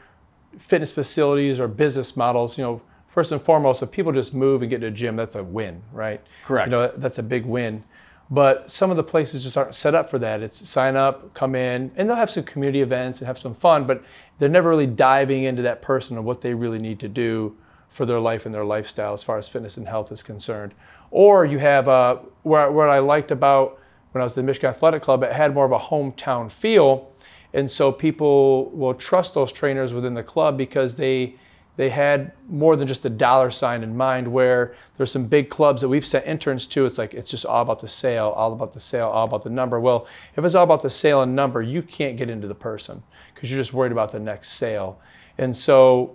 [0.58, 4.70] fitness facilities or business models you know first and foremost if people just move and
[4.70, 6.66] get to a gym that's a win right Correct.
[6.66, 7.84] you know that's a big win
[8.30, 11.54] but some of the places just aren't set up for that it's sign up come
[11.54, 14.02] in and they'll have some community events and have some fun but
[14.38, 17.56] they're never really diving into that person and what they really need to do
[17.92, 20.74] for their life and their lifestyle as far as fitness and health is concerned.
[21.12, 23.78] Or you have uh, where, what I liked about
[24.10, 27.12] when I was at the Michigan Athletic Club, it had more of a hometown feel.
[27.54, 31.36] And so people will trust those trainers within the club because they
[31.76, 35.80] they had more than just a dollar sign in mind where there's some big clubs
[35.80, 38.74] that we've sent interns to it's like it's just all about the sale all about
[38.74, 40.06] the sale all about the number well
[40.36, 43.02] if it's all about the sale and number you can't get into the person
[43.34, 45.00] because you're just worried about the next sale
[45.38, 46.14] and so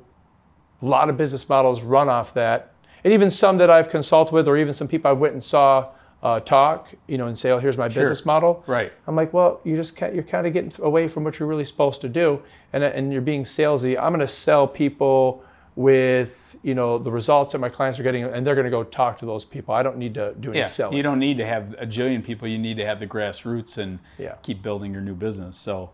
[0.81, 2.73] a lot of business models run off that.
[3.03, 5.89] And even some that I've consulted with, or even some people I went and saw
[6.23, 8.91] uh, talk, you know, and say, "Oh, here's my business model." Right.
[9.05, 12.01] I'm like, well, you just you're kind of getting away from what you're really supposed
[12.01, 12.41] to do,
[12.73, 13.95] and and you're being salesy.
[13.97, 15.43] I'm going to sell people
[15.75, 18.83] with you know the results that my clients are getting, and they're going to go
[18.83, 19.75] talk to those people.
[19.75, 20.97] I don't need to do any Yeah, selling.
[20.97, 22.47] you don't need to have a jillion people.
[22.47, 24.33] You need to have the grassroots and Yeah.
[24.41, 25.55] keep building your new business.
[25.55, 25.91] So,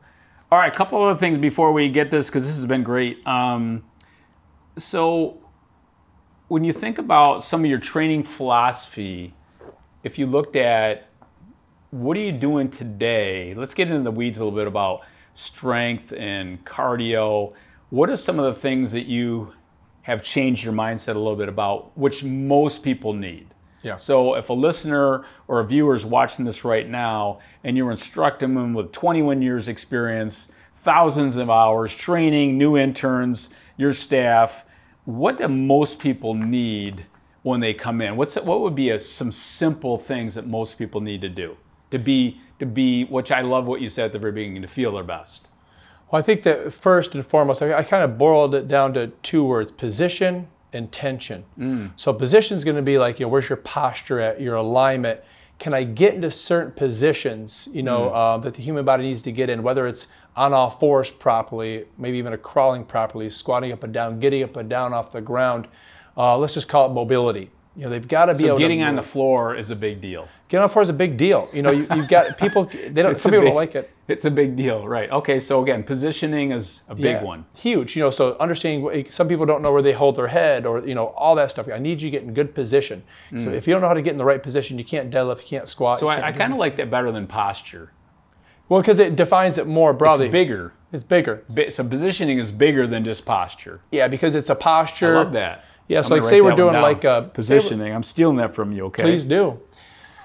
[0.49, 3.28] all right, a couple other things before we get this because this has been great.
[3.28, 3.84] Um,
[4.78, 5.38] so,
[6.47, 9.33] when you think about some of your training philosophy,
[10.03, 11.07] if you looked at
[11.91, 13.53] what are you doing today?
[13.53, 15.01] Let's get into the weeds a little bit about
[15.35, 17.53] strength and cardio.
[17.91, 19.53] What are some of the things that you
[20.01, 23.53] have changed your mindset a little bit about, which most people need?
[23.83, 23.97] Yeah.
[23.97, 28.55] So if a listener or a viewer is watching this right now and you're instructing
[28.55, 34.65] them with 21 years experience, thousands of hours, training, new interns, your staff,
[35.06, 37.06] what do most people need
[37.41, 38.16] when they come in?
[38.16, 41.58] What's what would be a, some simple things that most people need to do
[41.91, 44.68] to be to be which I love what you said at the very beginning to
[44.68, 45.47] feel their best.
[46.12, 49.08] Well, I think that first and foremost, I, I kind of boiled it down to
[49.24, 51.45] two words: position and tension.
[51.60, 51.91] Mm.
[51.95, 55.20] So position is going to be like, you know, where's your posture at, your alignment.
[55.60, 58.16] Can I get into certain positions, you know, Mm.
[58.16, 61.86] um, that the human body needs to get in, whether it's on all fours properly,
[61.97, 65.21] maybe even a crawling properly, squatting up and down, getting up and down off the
[65.21, 65.67] ground.
[66.17, 67.51] Uh, let's just call it mobility.
[67.75, 69.75] You know, they've got to be So able getting to on the floor is a
[69.75, 70.27] big deal.
[70.47, 71.49] Getting on the floor is a big deal.
[71.51, 72.65] You know, you, you've got people.
[72.65, 73.19] They don't.
[73.19, 73.89] Some people big- don't like it.
[74.07, 75.09] It's a big deal, right?
[75.09, 77.45] Okay, so again, positioning is a big Yeah, one.
[77.55, 77.95] Huge.
[77.95, 80.93] You know, so understanding some people don't know where they hold their head or, you
[80.93, 81.69] know, all that stuff.
[81.69, 83.03] I need you to get in good position.
[83.39, 85.38] So if you don't know how to get in the right position, you can't deadlift,
[85.43, 85.97] you can't squat.
[85.97, 85.99] Mm.
[86.01, 87.91] So I, I kind of like that better than posture.
[88.74, 90.26] Well, because it defines it more broadly.
[90.26, 90.74] It's bigger.
[90.91, 91.43] It's bigger.
[91.47, 93.82] Bi- So positioning is bigger than just posture.
[93.91, 95.15] Yeah, because it's a posture.
[95.15, 95.65] I love that.
[95.88, 97.93] Yeah, I'm so like gonna say write we're that doing one like a positioning.
[97.93, 98.86] I'm stealing that from you.
[98.86, 99.03] Okay.
[99.03, 99.59] Please do.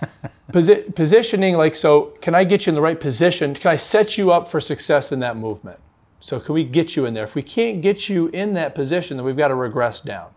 [0.50, 3.52] Posi- positioning, like, so can I get you in the right position?
[3.52, 5.78] Can I set you up for success in that movement?
[6.20, 7.24] So can we get you in there?
[7.24, 10.30] If we can't get you in that position, then we've got to regress down.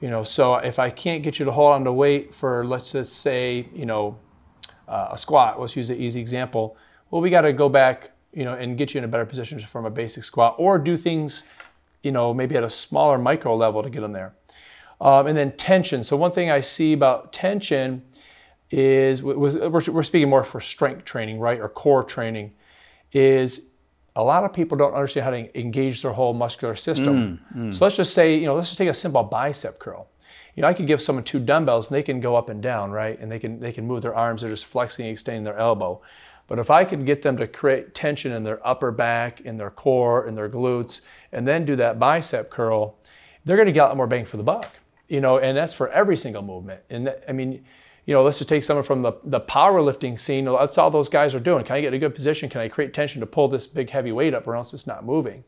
[0.00, 2.92] You know, so if I can't get you to hold on to weight for, let's
[2.92, 4.16] just say, you know,
[4.88, 6.78] uh, a squat, let's use an easy example.
[7.10, 9.58] Well, we got to go back, you know, and get you in a better position
[9.60, 11.44] from a basic squat or do things,
[12.02, 14.32] you know, maybe at a smaller micro level to get them there.
[15.00, 16.04] Um, and then tension.
[16.04, 18.02] So one thing I see about tension
[18.70, 22.52] is we're, we're speaking more for strength training, right, or core training,
[23.12, 23.62] is
[24.14, 27.40] a lot of people don't understand how to engage their whole muscular system.
[27.72, 30.06] So let's just say, you know, let's just take a simple bicep curl.
[30.54, 32.90] You know, I could give someone two dumbbells and they can go up and down,
[32.90, 34.42] right, and they can they can move their arms.
[34.42, 36.02] They're just flexing, extending their elbow.
[36.50, 39.70] But if I could get them to create tension in their upper back, in their
[39.70, 42.96] core, in their glutes, and then do that bicep curl,
[43.44, 44.66] they're going to get a lot more bang for the buck.
[45.06, 46.80] You know, and that's for every single movement.
[46.90, 47.64] And I mean,
[48.04, 50.44] you know, let's just take someone from the, the powerlifting scene.
[50.46, 51.64] That's all those guys are doing.
[51.64, 52.50] Can I get a good position?
[52.50, 55.04] Can I create tension to pull this big heavy weight up or else it's not
[55.04, 55.44] moving?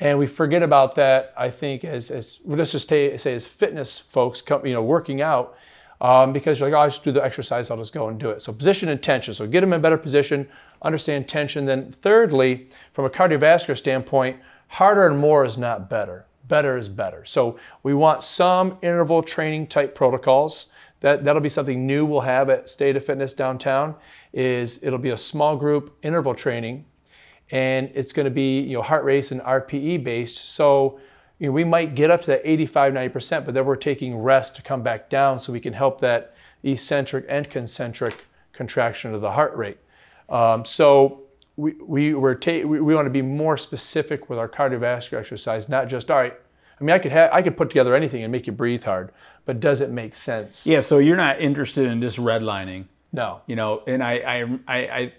[0.00, 4.00] And we forget about that, I think, as, as let's just say, say as fitness
[4.00, 5.56] folks, come, you know, working out,
[6.02, 8.30] um, because you're like, oh, I'll just do the exercise, I'll just go and do
[8.30, 8.42] it.
[8.42, 9.32] So position and tension.
[9.34, 10.48] So get them in better position,
[10.82, 11.64] understand tension.
[11.64, 16.26] Then thirdly, from a cardiovascular standpoint, harder and more is not better.
[16.48, 17.24] Better is better.
[17.24, 20.66] So we want some interval training type protocols.
[21.00, 23.94] That, that'll be something new we'll have at State of Fitness downtown
[24.32, 26.84] is it'll be a small group interval training
[27.50, 30.48] and it's going to be you know heart rate and RPE based.
[30.48, 30.98] So
[31.42, 34.54] you know, we might get up to that 85, 90%, but then we're taking rest
[34.54, 38.14] to come back down so we can help that eccentric and concentric
[38.52, 39.78] contraction of the heart rate.
[40.28, 41.22] Um, so
[41.56, 45.68] we, we, we're ta- we, we want to be more specific with our cardiovascular exercise,
[45.68, 46.34] not just, all right,
[46.80, 49.10] I mean, I could, ha- I could put together anything and make you breathe hard,
[49.44, 50.64] but does it make sense?
[50.64, 50.78] Yeah.
[50.78, 52.84] So you're not interested in just redlining.
[53.12, 53.42] No.
[53.48, 55.12] you know and I, I i i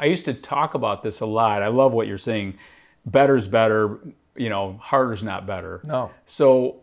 [0.00, 2.58] i used to talk about this a lot i love what you're saying
[3.06, 4.00] better's better
[4.38, 6.10] you know harder's not better No.
[6.24, 6.80] so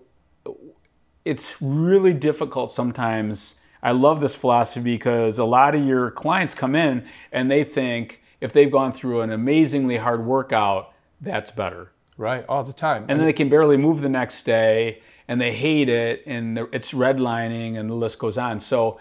[1.23, 6.75] it's really difficult sometimes i love this philosophy because a lot of your clients come
[6.75, 12.45] in and they think if they've gone through an amazingly hard workout that's better Right.
[12.47, 13.05] All the time.
[13.09, 16.93] and then they can barely move the next day and they hate it and it's
[16.93, 18.99] redlining and the list goes on so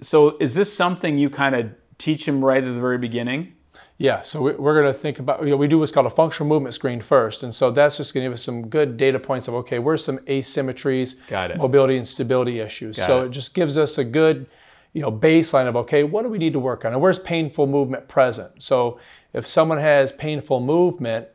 [0.00, 3.54] so is this something you kind of teach them right at the very beginning
[4.00, 6.10] Yeah, so we- we're going to think about, you know, we do what's called a
[6.10, 7.42] functional movement screen first.
[7.42, 10.04] And so that's just going to give us some good data points of, okay, where's
[10.04, 11.56] some asymmetries, Got it.
[11.56, 12.96] mobility and stability issues.
[12.96, 13.26] Got so it.
[13.26, 14.46] it just gives us a good,
[14.92, 16.92] you know, baseline of, okay, what do we need to work on?
[16.92, 18.62] And where's painful movement present?
[18.62, 19.00] So
[19.32, 21.26] if someone has painful movement,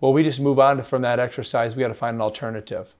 [0.00, 1.76] well, we just move on from that exercise.
[1.76, 2.94] We got to find an alternative.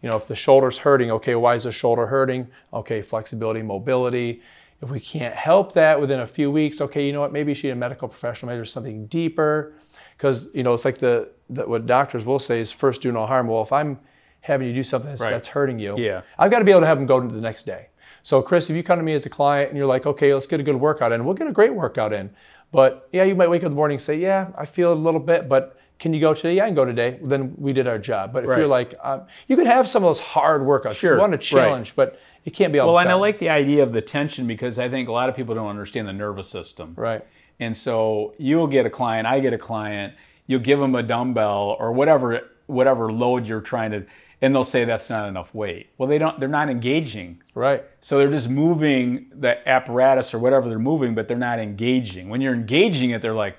[0.00, 2.46] You know, if the shoulder's hurting, okay, why is the shoulder hurting?
[2.72, 4.42] Okay, flexibility, mobility.
[4.82, 7.32] If we can't help that within a few weeks, okay, you know what?
[7.32, 8.48] Maybe you should a medical professional.
[8.48, 9.72] Maybe there's something deeper,
[10.16, 13.24] because you know it's like the, the what doctors will say is first do no
[13.26, 13.46] harm.
[13.48, 13.98] Well, if I'm
[14.40, 15.30] having you do something that's, Right.
[15.30, 16.20] that's hurting you, Yeah.
[16.38, 17.86] I've got to be able to have them go to the next day.
[18.22, 20.46] So, Chris, if you come to me as a client and you're like, okay, let's
[20.46, 22.28] get a good workout in, we'll get a great workout in.
[22.72, 24.94] But yeah, you might wake up in the morning and say, yeah, I feel a
[24.94, 26.56] little bit, but can you go today?
[26.56, 27.18] Yeah, I can go today.
[27.22, 28.32] Then we did our job.
[28.32, 28.58] But if Right.
[28.58, 30.92] you're like, um, you could have some of those hard workouts.
[30.96, 31.40] Sure, You want right.
[31.40, 33.08] to challenge, but it can't be all Well, and.
[33.10, 35.68] I like the idea of the tension because I think a lot of people don't
[35.68, 36.94] understand the nervous system.
[36.96, 37.24] right.
[37.60, 40.14] And so you'll get a client, I get a client,
[40.48, 44.06] you'll give them a dumbbell or whatever whatever load you're trying to
[44.40, 45.90] and they'll say that's not enough weight.
[45.96, 47.42] Well, they don't they're not engaging.
[47.54, 47.84] Right.
[48.00, 52.28] So they're just moving the apparatus or whatever they're moving, but they're not engaging.
[52.28, 53.56] When you're engaging it, they're like,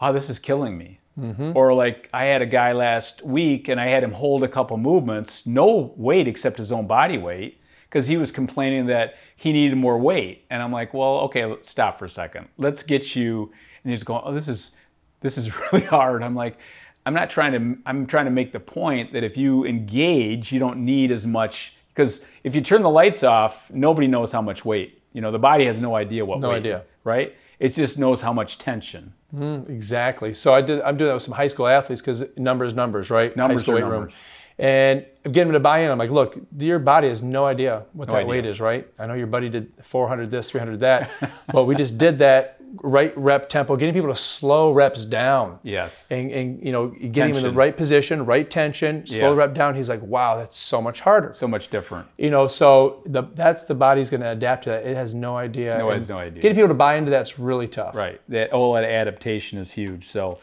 [0.00, 1.52] "Oh, this is killing me." Mm-hmm.
[1.54, 4.76] Or like I had a guy last week and I had him hold a couple
[4.76, 7.60] movements, no weight except his own body weight,
[7.96, 10.44] because he was complaining that he needed more weight.
[10.50, 12.48] And I'm like, "Well, okay, let's stop for a second.
[12.58, 13.50] Let's get you."
[13.82, 14.72] And he's going, "Oh, this is
[15.20, 16.58] this is really hard." I'm like,
[17.06, 20.58] I'm not trying to I'm trying to make the point that if you engage, you
[20.58, 24.62] don't need as much because if you turn the lights off, nobody knows how much
[24.64, 25.00] weight.
[25.14, 26.82] You know, the body has no idea what No weight, idea.
[27.04, 27.34] right?
[27.58, 29.14] It just knows how much tension.
[29.34, 30.34] Mm-hmm, exactly.
[30.34, 30.82] So I did.
[30.82, 33.34] I'm doing that with some high school athletes because numbers, numbers, right?
[33.34, 34.00] Numbers high school weight numbers.
[34.00, 34.12] room.
[34.58, 35.90] And I'm getting them to buy in.
[35.90, 38.26] I'm like, look, your body has no idea what that idea.
[38.28, 38.86] weight is, right?
[38.98, 41.10] I know your buddy did 400 this, 300 that,
[41.52, 45.58] but we just did that right rep tempo, getting people to slow reps down.
[45.62, 46.06] Yes.
[46.10, 49.38] And, and you know, getting him in the right position, right tension, slow Yeah.
[49.38, 49.74] rep down.
[49.74, 51.32] He's like, wow, that's so much harder.
[51.36, 52.08] So much different.
[52.16, 54.86] You know, so the, that's the body's going to adapt to that.
[54.86, 55.76] It has no idea.
[55.78, 56.42] No, it has no idea.
[56.42, 57.94] Getting people to buy into that's really tough.
[57.94, 58.20] Right.
[58.28, 60.06] That all that adaptation is huge.
[60.08, 60.38] So,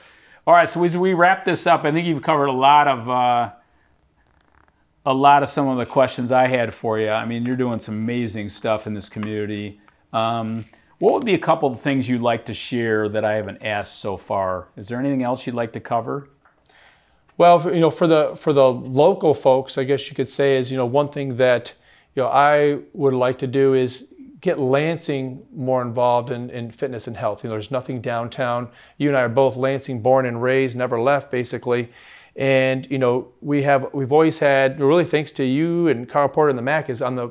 [0.48, 0.68] all right.
[0.70, 3.52] So as we wrap this up, I think you've covered a lot of uh,
[5.06, 7.10] a lot of some of the questions I had for you.
[7.10, 9.80] I mean, you're doing some amazing stuff in this community.
[10.14, 10.66] Um,
[11.00, 14.00] what would be a couple of things you'd like to share that I haven't asked
[14.00, 14.70] so far?
[14.78, 16.30] Is there anything else you'd like to cover?
[17.38, 20.72] Well, you know, for the for the local folks, I guess you could say is
[20.72, 21.74] you know one thing that
[22.16, 27.08] you know I would like to do is get Lansing more involved in, in fitness
[27.08, 27.44] and health.
[27.44, 28.70] You know, there's nothing downtown.
[28.98, 31.90] You and I are both Lansing born and raised, never left basically.
[32.36, 36.50] And you know, we have we've always had really thanks to you and Carl Porter
[36.50, 37.30] and the Mac is on the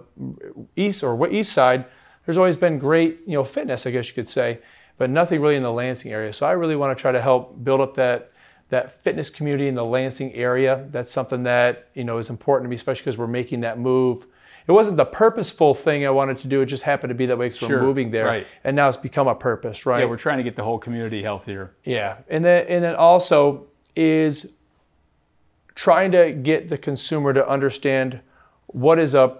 [0.77, 1.85] east or east side.
[2.25, 4.61] There's always been great you know fitness, I guess you could say,
[4.99, 6.33] but nothing really in the Lansing area.
[6.33, 8.31] So I really want to try to help build up that
[8.69, 10.87] that fitness community in the Lansing area.
[10.91, 14.27] That's something that you know is important to me, especially because we're making that move.
[14.69, 17.37] It wasn't the purposeful thing I wanted to do; it just happened to be that
[17.37, 18.47] way because Sure, we're moving there, right.
[18.63, 19.99] and now it's become a purpose, right?
[19.99, 21.75] Yeah, we're trying to get the whole community healthier.
[21.85, 24.55] Yeah, and then and then also is
[25.75, 28.21] trying to get the consumer to understand
[28.67, 29.39] what is a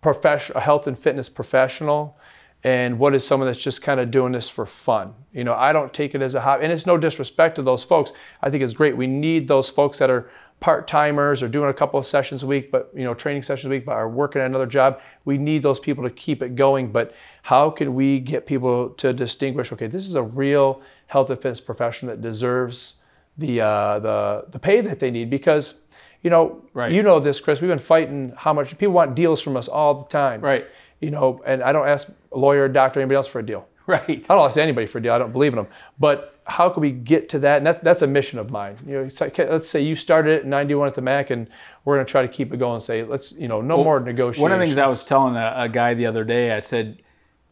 [0.00, 2.16] professional, a health and fitness professional,
[2.64, 5.14] and what is someone that's just kind of doing this for fun.
[5.32, 7.84] You know, I don't take it as a hobby, and it's no disrespect to those
[7.84, 8.12] folks.
[8.42, 8.96] I think it's great.
[8.96, 12.46] We need those folks that are part timers or doing a couple of sessions a
[12.46, 15.00] week, but you know, training sessions a week, but are working at another job.
[15.24, 16.90] We need those people to keep it going.
[16.90, 19.70] But how can we get people to distinguish?
[19.72, 22.94] Okay, this is a real health and fitness professional that deserves
[23.38, 25.74] the uh, the the pay that they need because.
[26.22, 26.90] You know, Right.
[26.90, 27.60] you know this, Chris.
[27.60, 30.40] We've been fighting how much people want deals from us all the time.
[30.40, 30.66] Right.
[31.00, 33.68] You know, and I don't ask a lawyer, doctor, anybody else for a deal.
[33.86, 34.02] Right.
[34.08, 35.12] I don't ask anybody for a deal.
[35.12, 35.68] I don't believe in them.
[36.00, 37.58] But how can we get to that?
[37.58, 38.76] And that's that's a mission of mine.
[38.84, 41.48] You know, it's like, let's say you started it in '91 at the Mac, and
[41.84, 42.74] we're going to try to keep it going.
[42.74, 44.42] And say, let's you know, no more negotiations.
[44.42, 47.00] One of the things I was telling a, a guy the other day, I said,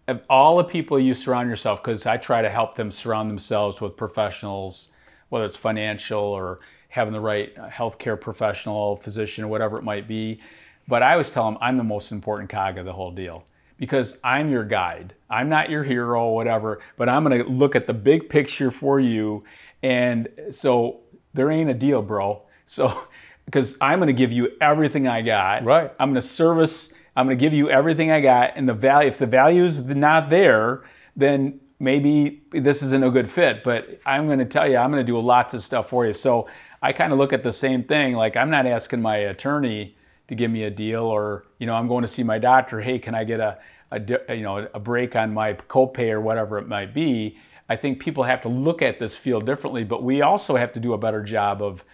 [0.08, 3.80] of all the people you surround yourself, because I try to help them surround themselves
[3.80, 4.88] with professionals,
[5.34, 6.60] whether it's financial or
[6.90, 10.40] having the right uh, healthcare professional, physician, or whatever it might be.
[10.86, 13.44] But I always tell them I'm the most important cog of the whole deal
[13.76, 15.12] because I'm your guide.
[15.28, 19.00] I'm not your hero, whatever, but I'm going to look at the big picture for
[19.00, 19.42] you.
[19.82, 21.00] And so
[21.32, 22.42] there ain't a deal, bro.
[22.66, 23.06] So,
[23.44, 25.64] because I'm going to give you everything I got.
[25.64, 25.92] Right.
[25.98, 26.94] I'm going to service.
[27.16, 29.08] I'm going to give you everything I got, and the value.
[29.08, 30.84] If the value is not there,
[31.16, 33.62] then maybe this isn't a good fit.
[33.62, 36.12] But I'm going to tell you, I'm going to do lots of stuff for you.
[36.12, 36.48] So
[36.82, 38.14] I kind of look at the same thing.
[38.14, 39.96] Like I'm not asking my attorney
[40.28, 42.80] to give me a deal, or you know, I'm going to see my doctor.
[42.80, 43.58] Hey, can I get a,
[43.92, 47.38] a you know a break on my copay or whatever it might be?
[47.68, 50.80] I think people have to look at this field differently, but we also have to
[50.80, 51.84] do a better job of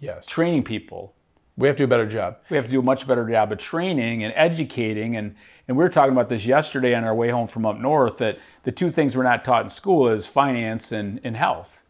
[0.00, 1.14] yes, training people
[1.56, 2.38] we have to do a better job.
[2.50, 5.34] we have to do a much better job of training and educating and
[5.72, 8.38] and we were talking about this yesterday on our way home from up north that
[8.64, 11.82] the two things we're not taught in school is finance and, and health.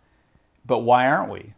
[0.65, 1.55] But why aren't we?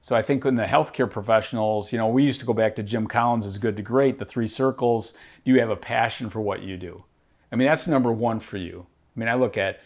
[0.00, 2.82] So i think in the healthcare professionals you know we used to go back to
[2.82, 5.12] jim collins good to great the three circles.
[5.44, 7.04] Do you have a passion for what you do?
[7.52, 8.86] I mean that's number one for you.
[9.14, 9.80] I mean i look at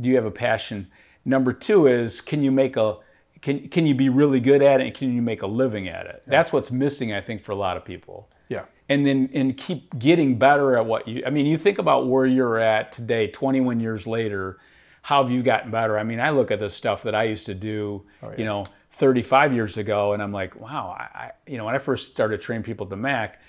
[0.00, 0.88] do you have a passion?
[1.24, 2.96] Number two is can you make a
[3.42, 6.06] can, can you be really good at it and can you make a living at
[6.06, 6.24] it?
[6.26, 9.98] That's what's missing i think for a lot of people Yeah, and then and keep
[9.98, 13.80] getting better at what you i mean you think about where you're at today 21
[13.80, 14.58] years later
[15.00, 15.98] how have you gotten better?
[15.98, 18.64] I mean i look at the stuff that i used to do oh, you know
[18.92, 22.40] 35 years ago and i'm like wow I, I you know when i first started
[22.40, 23.40] training people at the mac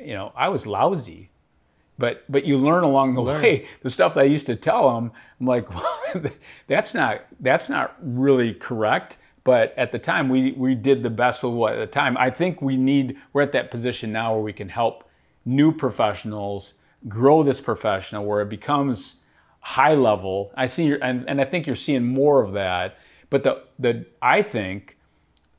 [0.00, 1.30] you know i was lousy.
[1.96, 3.68] But but you learn along the way.
[3.82, 5.12] The stuff that I used to tell them.
[5.38, 6.24] I'm like, well,
[6.66, 9.16] that's not that's not really correct.
[9.44, 12.16] But at the time, we we did the best with what at the time.
[12.16, 15.08] I think we need we're at that position now where we can help
[15.44, 16.74] new professionals
[17.06, 19.16] grow this professional where it becomes
[19.60, 20.50] high level.
[20.56, 22.96] I see, your, and and I think you're seeing more of that.
[23.28, 24.96] But the the I think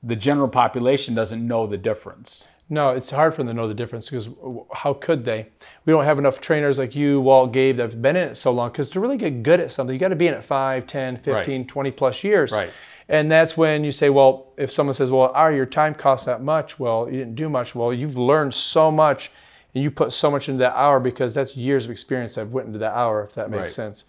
[0.01, 2.47] the general population doesn't know the difference.
[2.67, 4.27] No, it's hard for them to know the difference because
[4.73, 5.47] how could they?
[5.85, 8.51] We don't have enough trainers like you, Walt, Gabe, that have been in it so
[8.51, 10.87] long because to really get good at something, you got to be in it 5,
[10.87, 11.67] 10, 15, Right.
[11.67, 12.51] 20 plus years.
[12.51, 12.71] Right.
[13.07, 16.41] And that's when you say, well, if someone says, well, are your time costs that
[16.41, 16.79] much?
[16.79, 17.75] Well, you didn't do much.
[17.75, 19.31] Well, you've learned so much
[19.75, 22.65] and you put so much into that hour because that's years of experience that went
[22.67, 23.69] into that hour, if that makes Right.
[23.69, 24.05] sense.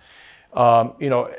[0.55, 1.31] Um, you know,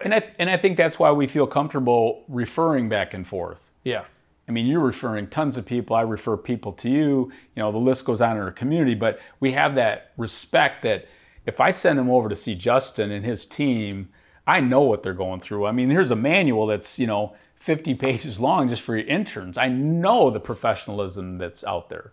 [0.00, 3.70] And I and I think that's why we feel comfortable referring back and forth.
[3.84, 4.04] yeah.
[4.48, 5.96] I mean, you're referring tons of people.
[5.96, 7.32] I refer people to you.
[7.56, 8.94] You know, the list goes on in our community.
[8.94, 11.06] But we have that respect that
[11.46, 14.08] if I send them over to see Justin and his team,
[14.46, 15.66] I know what they're going through.
[15.66, 19.58] I mean, here's a manual that's you know 50 pages long just for your interns.
[19.58, 22.12] I know the professionalism that's out there.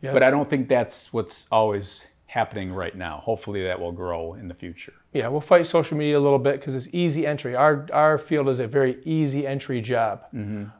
[0.00, 0.12] Yes.
[0.12, 3.18] But I don't think that's what's always happening right now.
[3.24, 4.94] Hopefully, that will grow in the future.
[5.12, 7.54] Yeah, we'll fight social media a little bit because it's easy entry.
[7.54, 10.24] Our our field is a very easy entry job,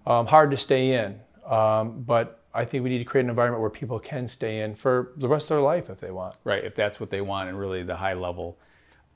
[0.07, 1.21] um, hard to stay in.
[1.47, 4.75] Um, but I think we need to create an environment where people can stay in
[4.75, 6.35] for the rest of their life if they want.
[6.45, 8.59] Right, if that's what they want and really the high level.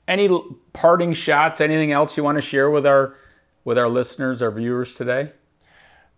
[0.07, 0.29] Any
[0.73, 3.15] parting shots, anything else you want to share with our
[3.65, 5.31] with our listeners, our viewers today?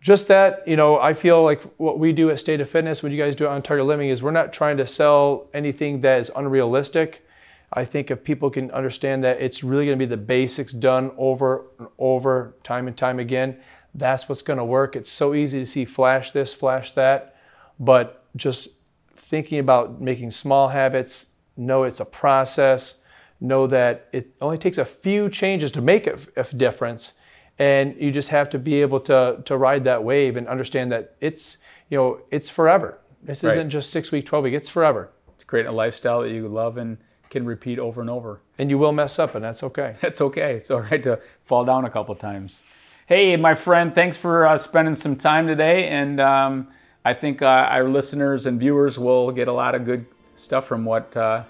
[0.01, 3.11] Just that, you know, I feel like what we do at State of Fitness, what
[3.11, 6.31] you guys do on Target Living, is we're not trying to sell anything that is
[6.35, 7.25] unrealistic.
[7.73, 11.11] I think if people can understand that it's really going to be the basics done
[11.17, 13.57] over and over, time and time again,
[13.93, 14.95] that's what's going to work.
[14.95, 17.35] It's so easy to see flash this, flash that,
[17.79, 18.69] but just
[19.15, 21.27] thinking about making small habits,
[21.57, 22.95] know it's a process,
[23.41, 27.13] know that it only takes a few changes to make a, a difference
[27.57, 31.15] and you just have to be able to to ride that wave and understand that
[31.21, 31.57] it's
[31.89, 33.51] you know it's forever this Right.
[33.51, 35.09] isn't just six week 12 week it's forever
[35.39, 36.97] To create a lifestyle that you love and
[37.29, 38.41] can repeat over and over.
[38.57, 40.55] and you will mess up and that's okay That's okay.
[40.55, 42.61] It's all right to fall down a couple times.
[43.07, 45.87] Hey, my friend, thanks for uh, spending some time today.
[45.87, 46.67] And um,
[47.03, 50.85] I think uh, our listeners and viewers will get a lot of good stuff from
[50.85, 51.43] what uh,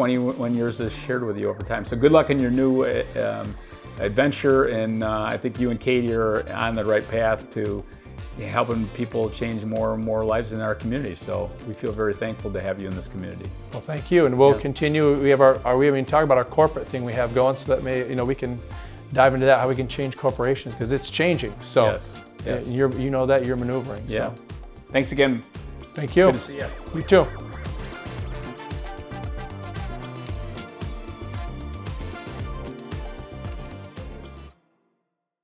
[0.00, 1.82] 21 years has shared with you over time.
[1.82, 2.84] So good luck in your new
[3.18, 3.56] um,
[3.98, 4.66] adventure.
[4.66, 7.82] And uh, I think you and Katie are on the right path to
[8.38, 11.14] helping people change more and more lives in our community.
[11.14, 13.48] So we feel very thankful to have you in this community.
[13.72, 14.60] well thank you and we'll Yeah.
[14.60, 17.34] continue we have our, our we haven't even talked about our corporate thing we have
[17.34, 18.60] going so that may you know we can
[19.14, 22.66] dive into that how we can change corporations because it's changing so Yes, yes.
[22.66, 24.34] you're you know that you're maneuvering Yeah.
[24.34, 24.42] so
[24.92, 25.42] Thanks again.
[25.94, 26.66] thank you Good to see you.
[26.94, 27.26] you too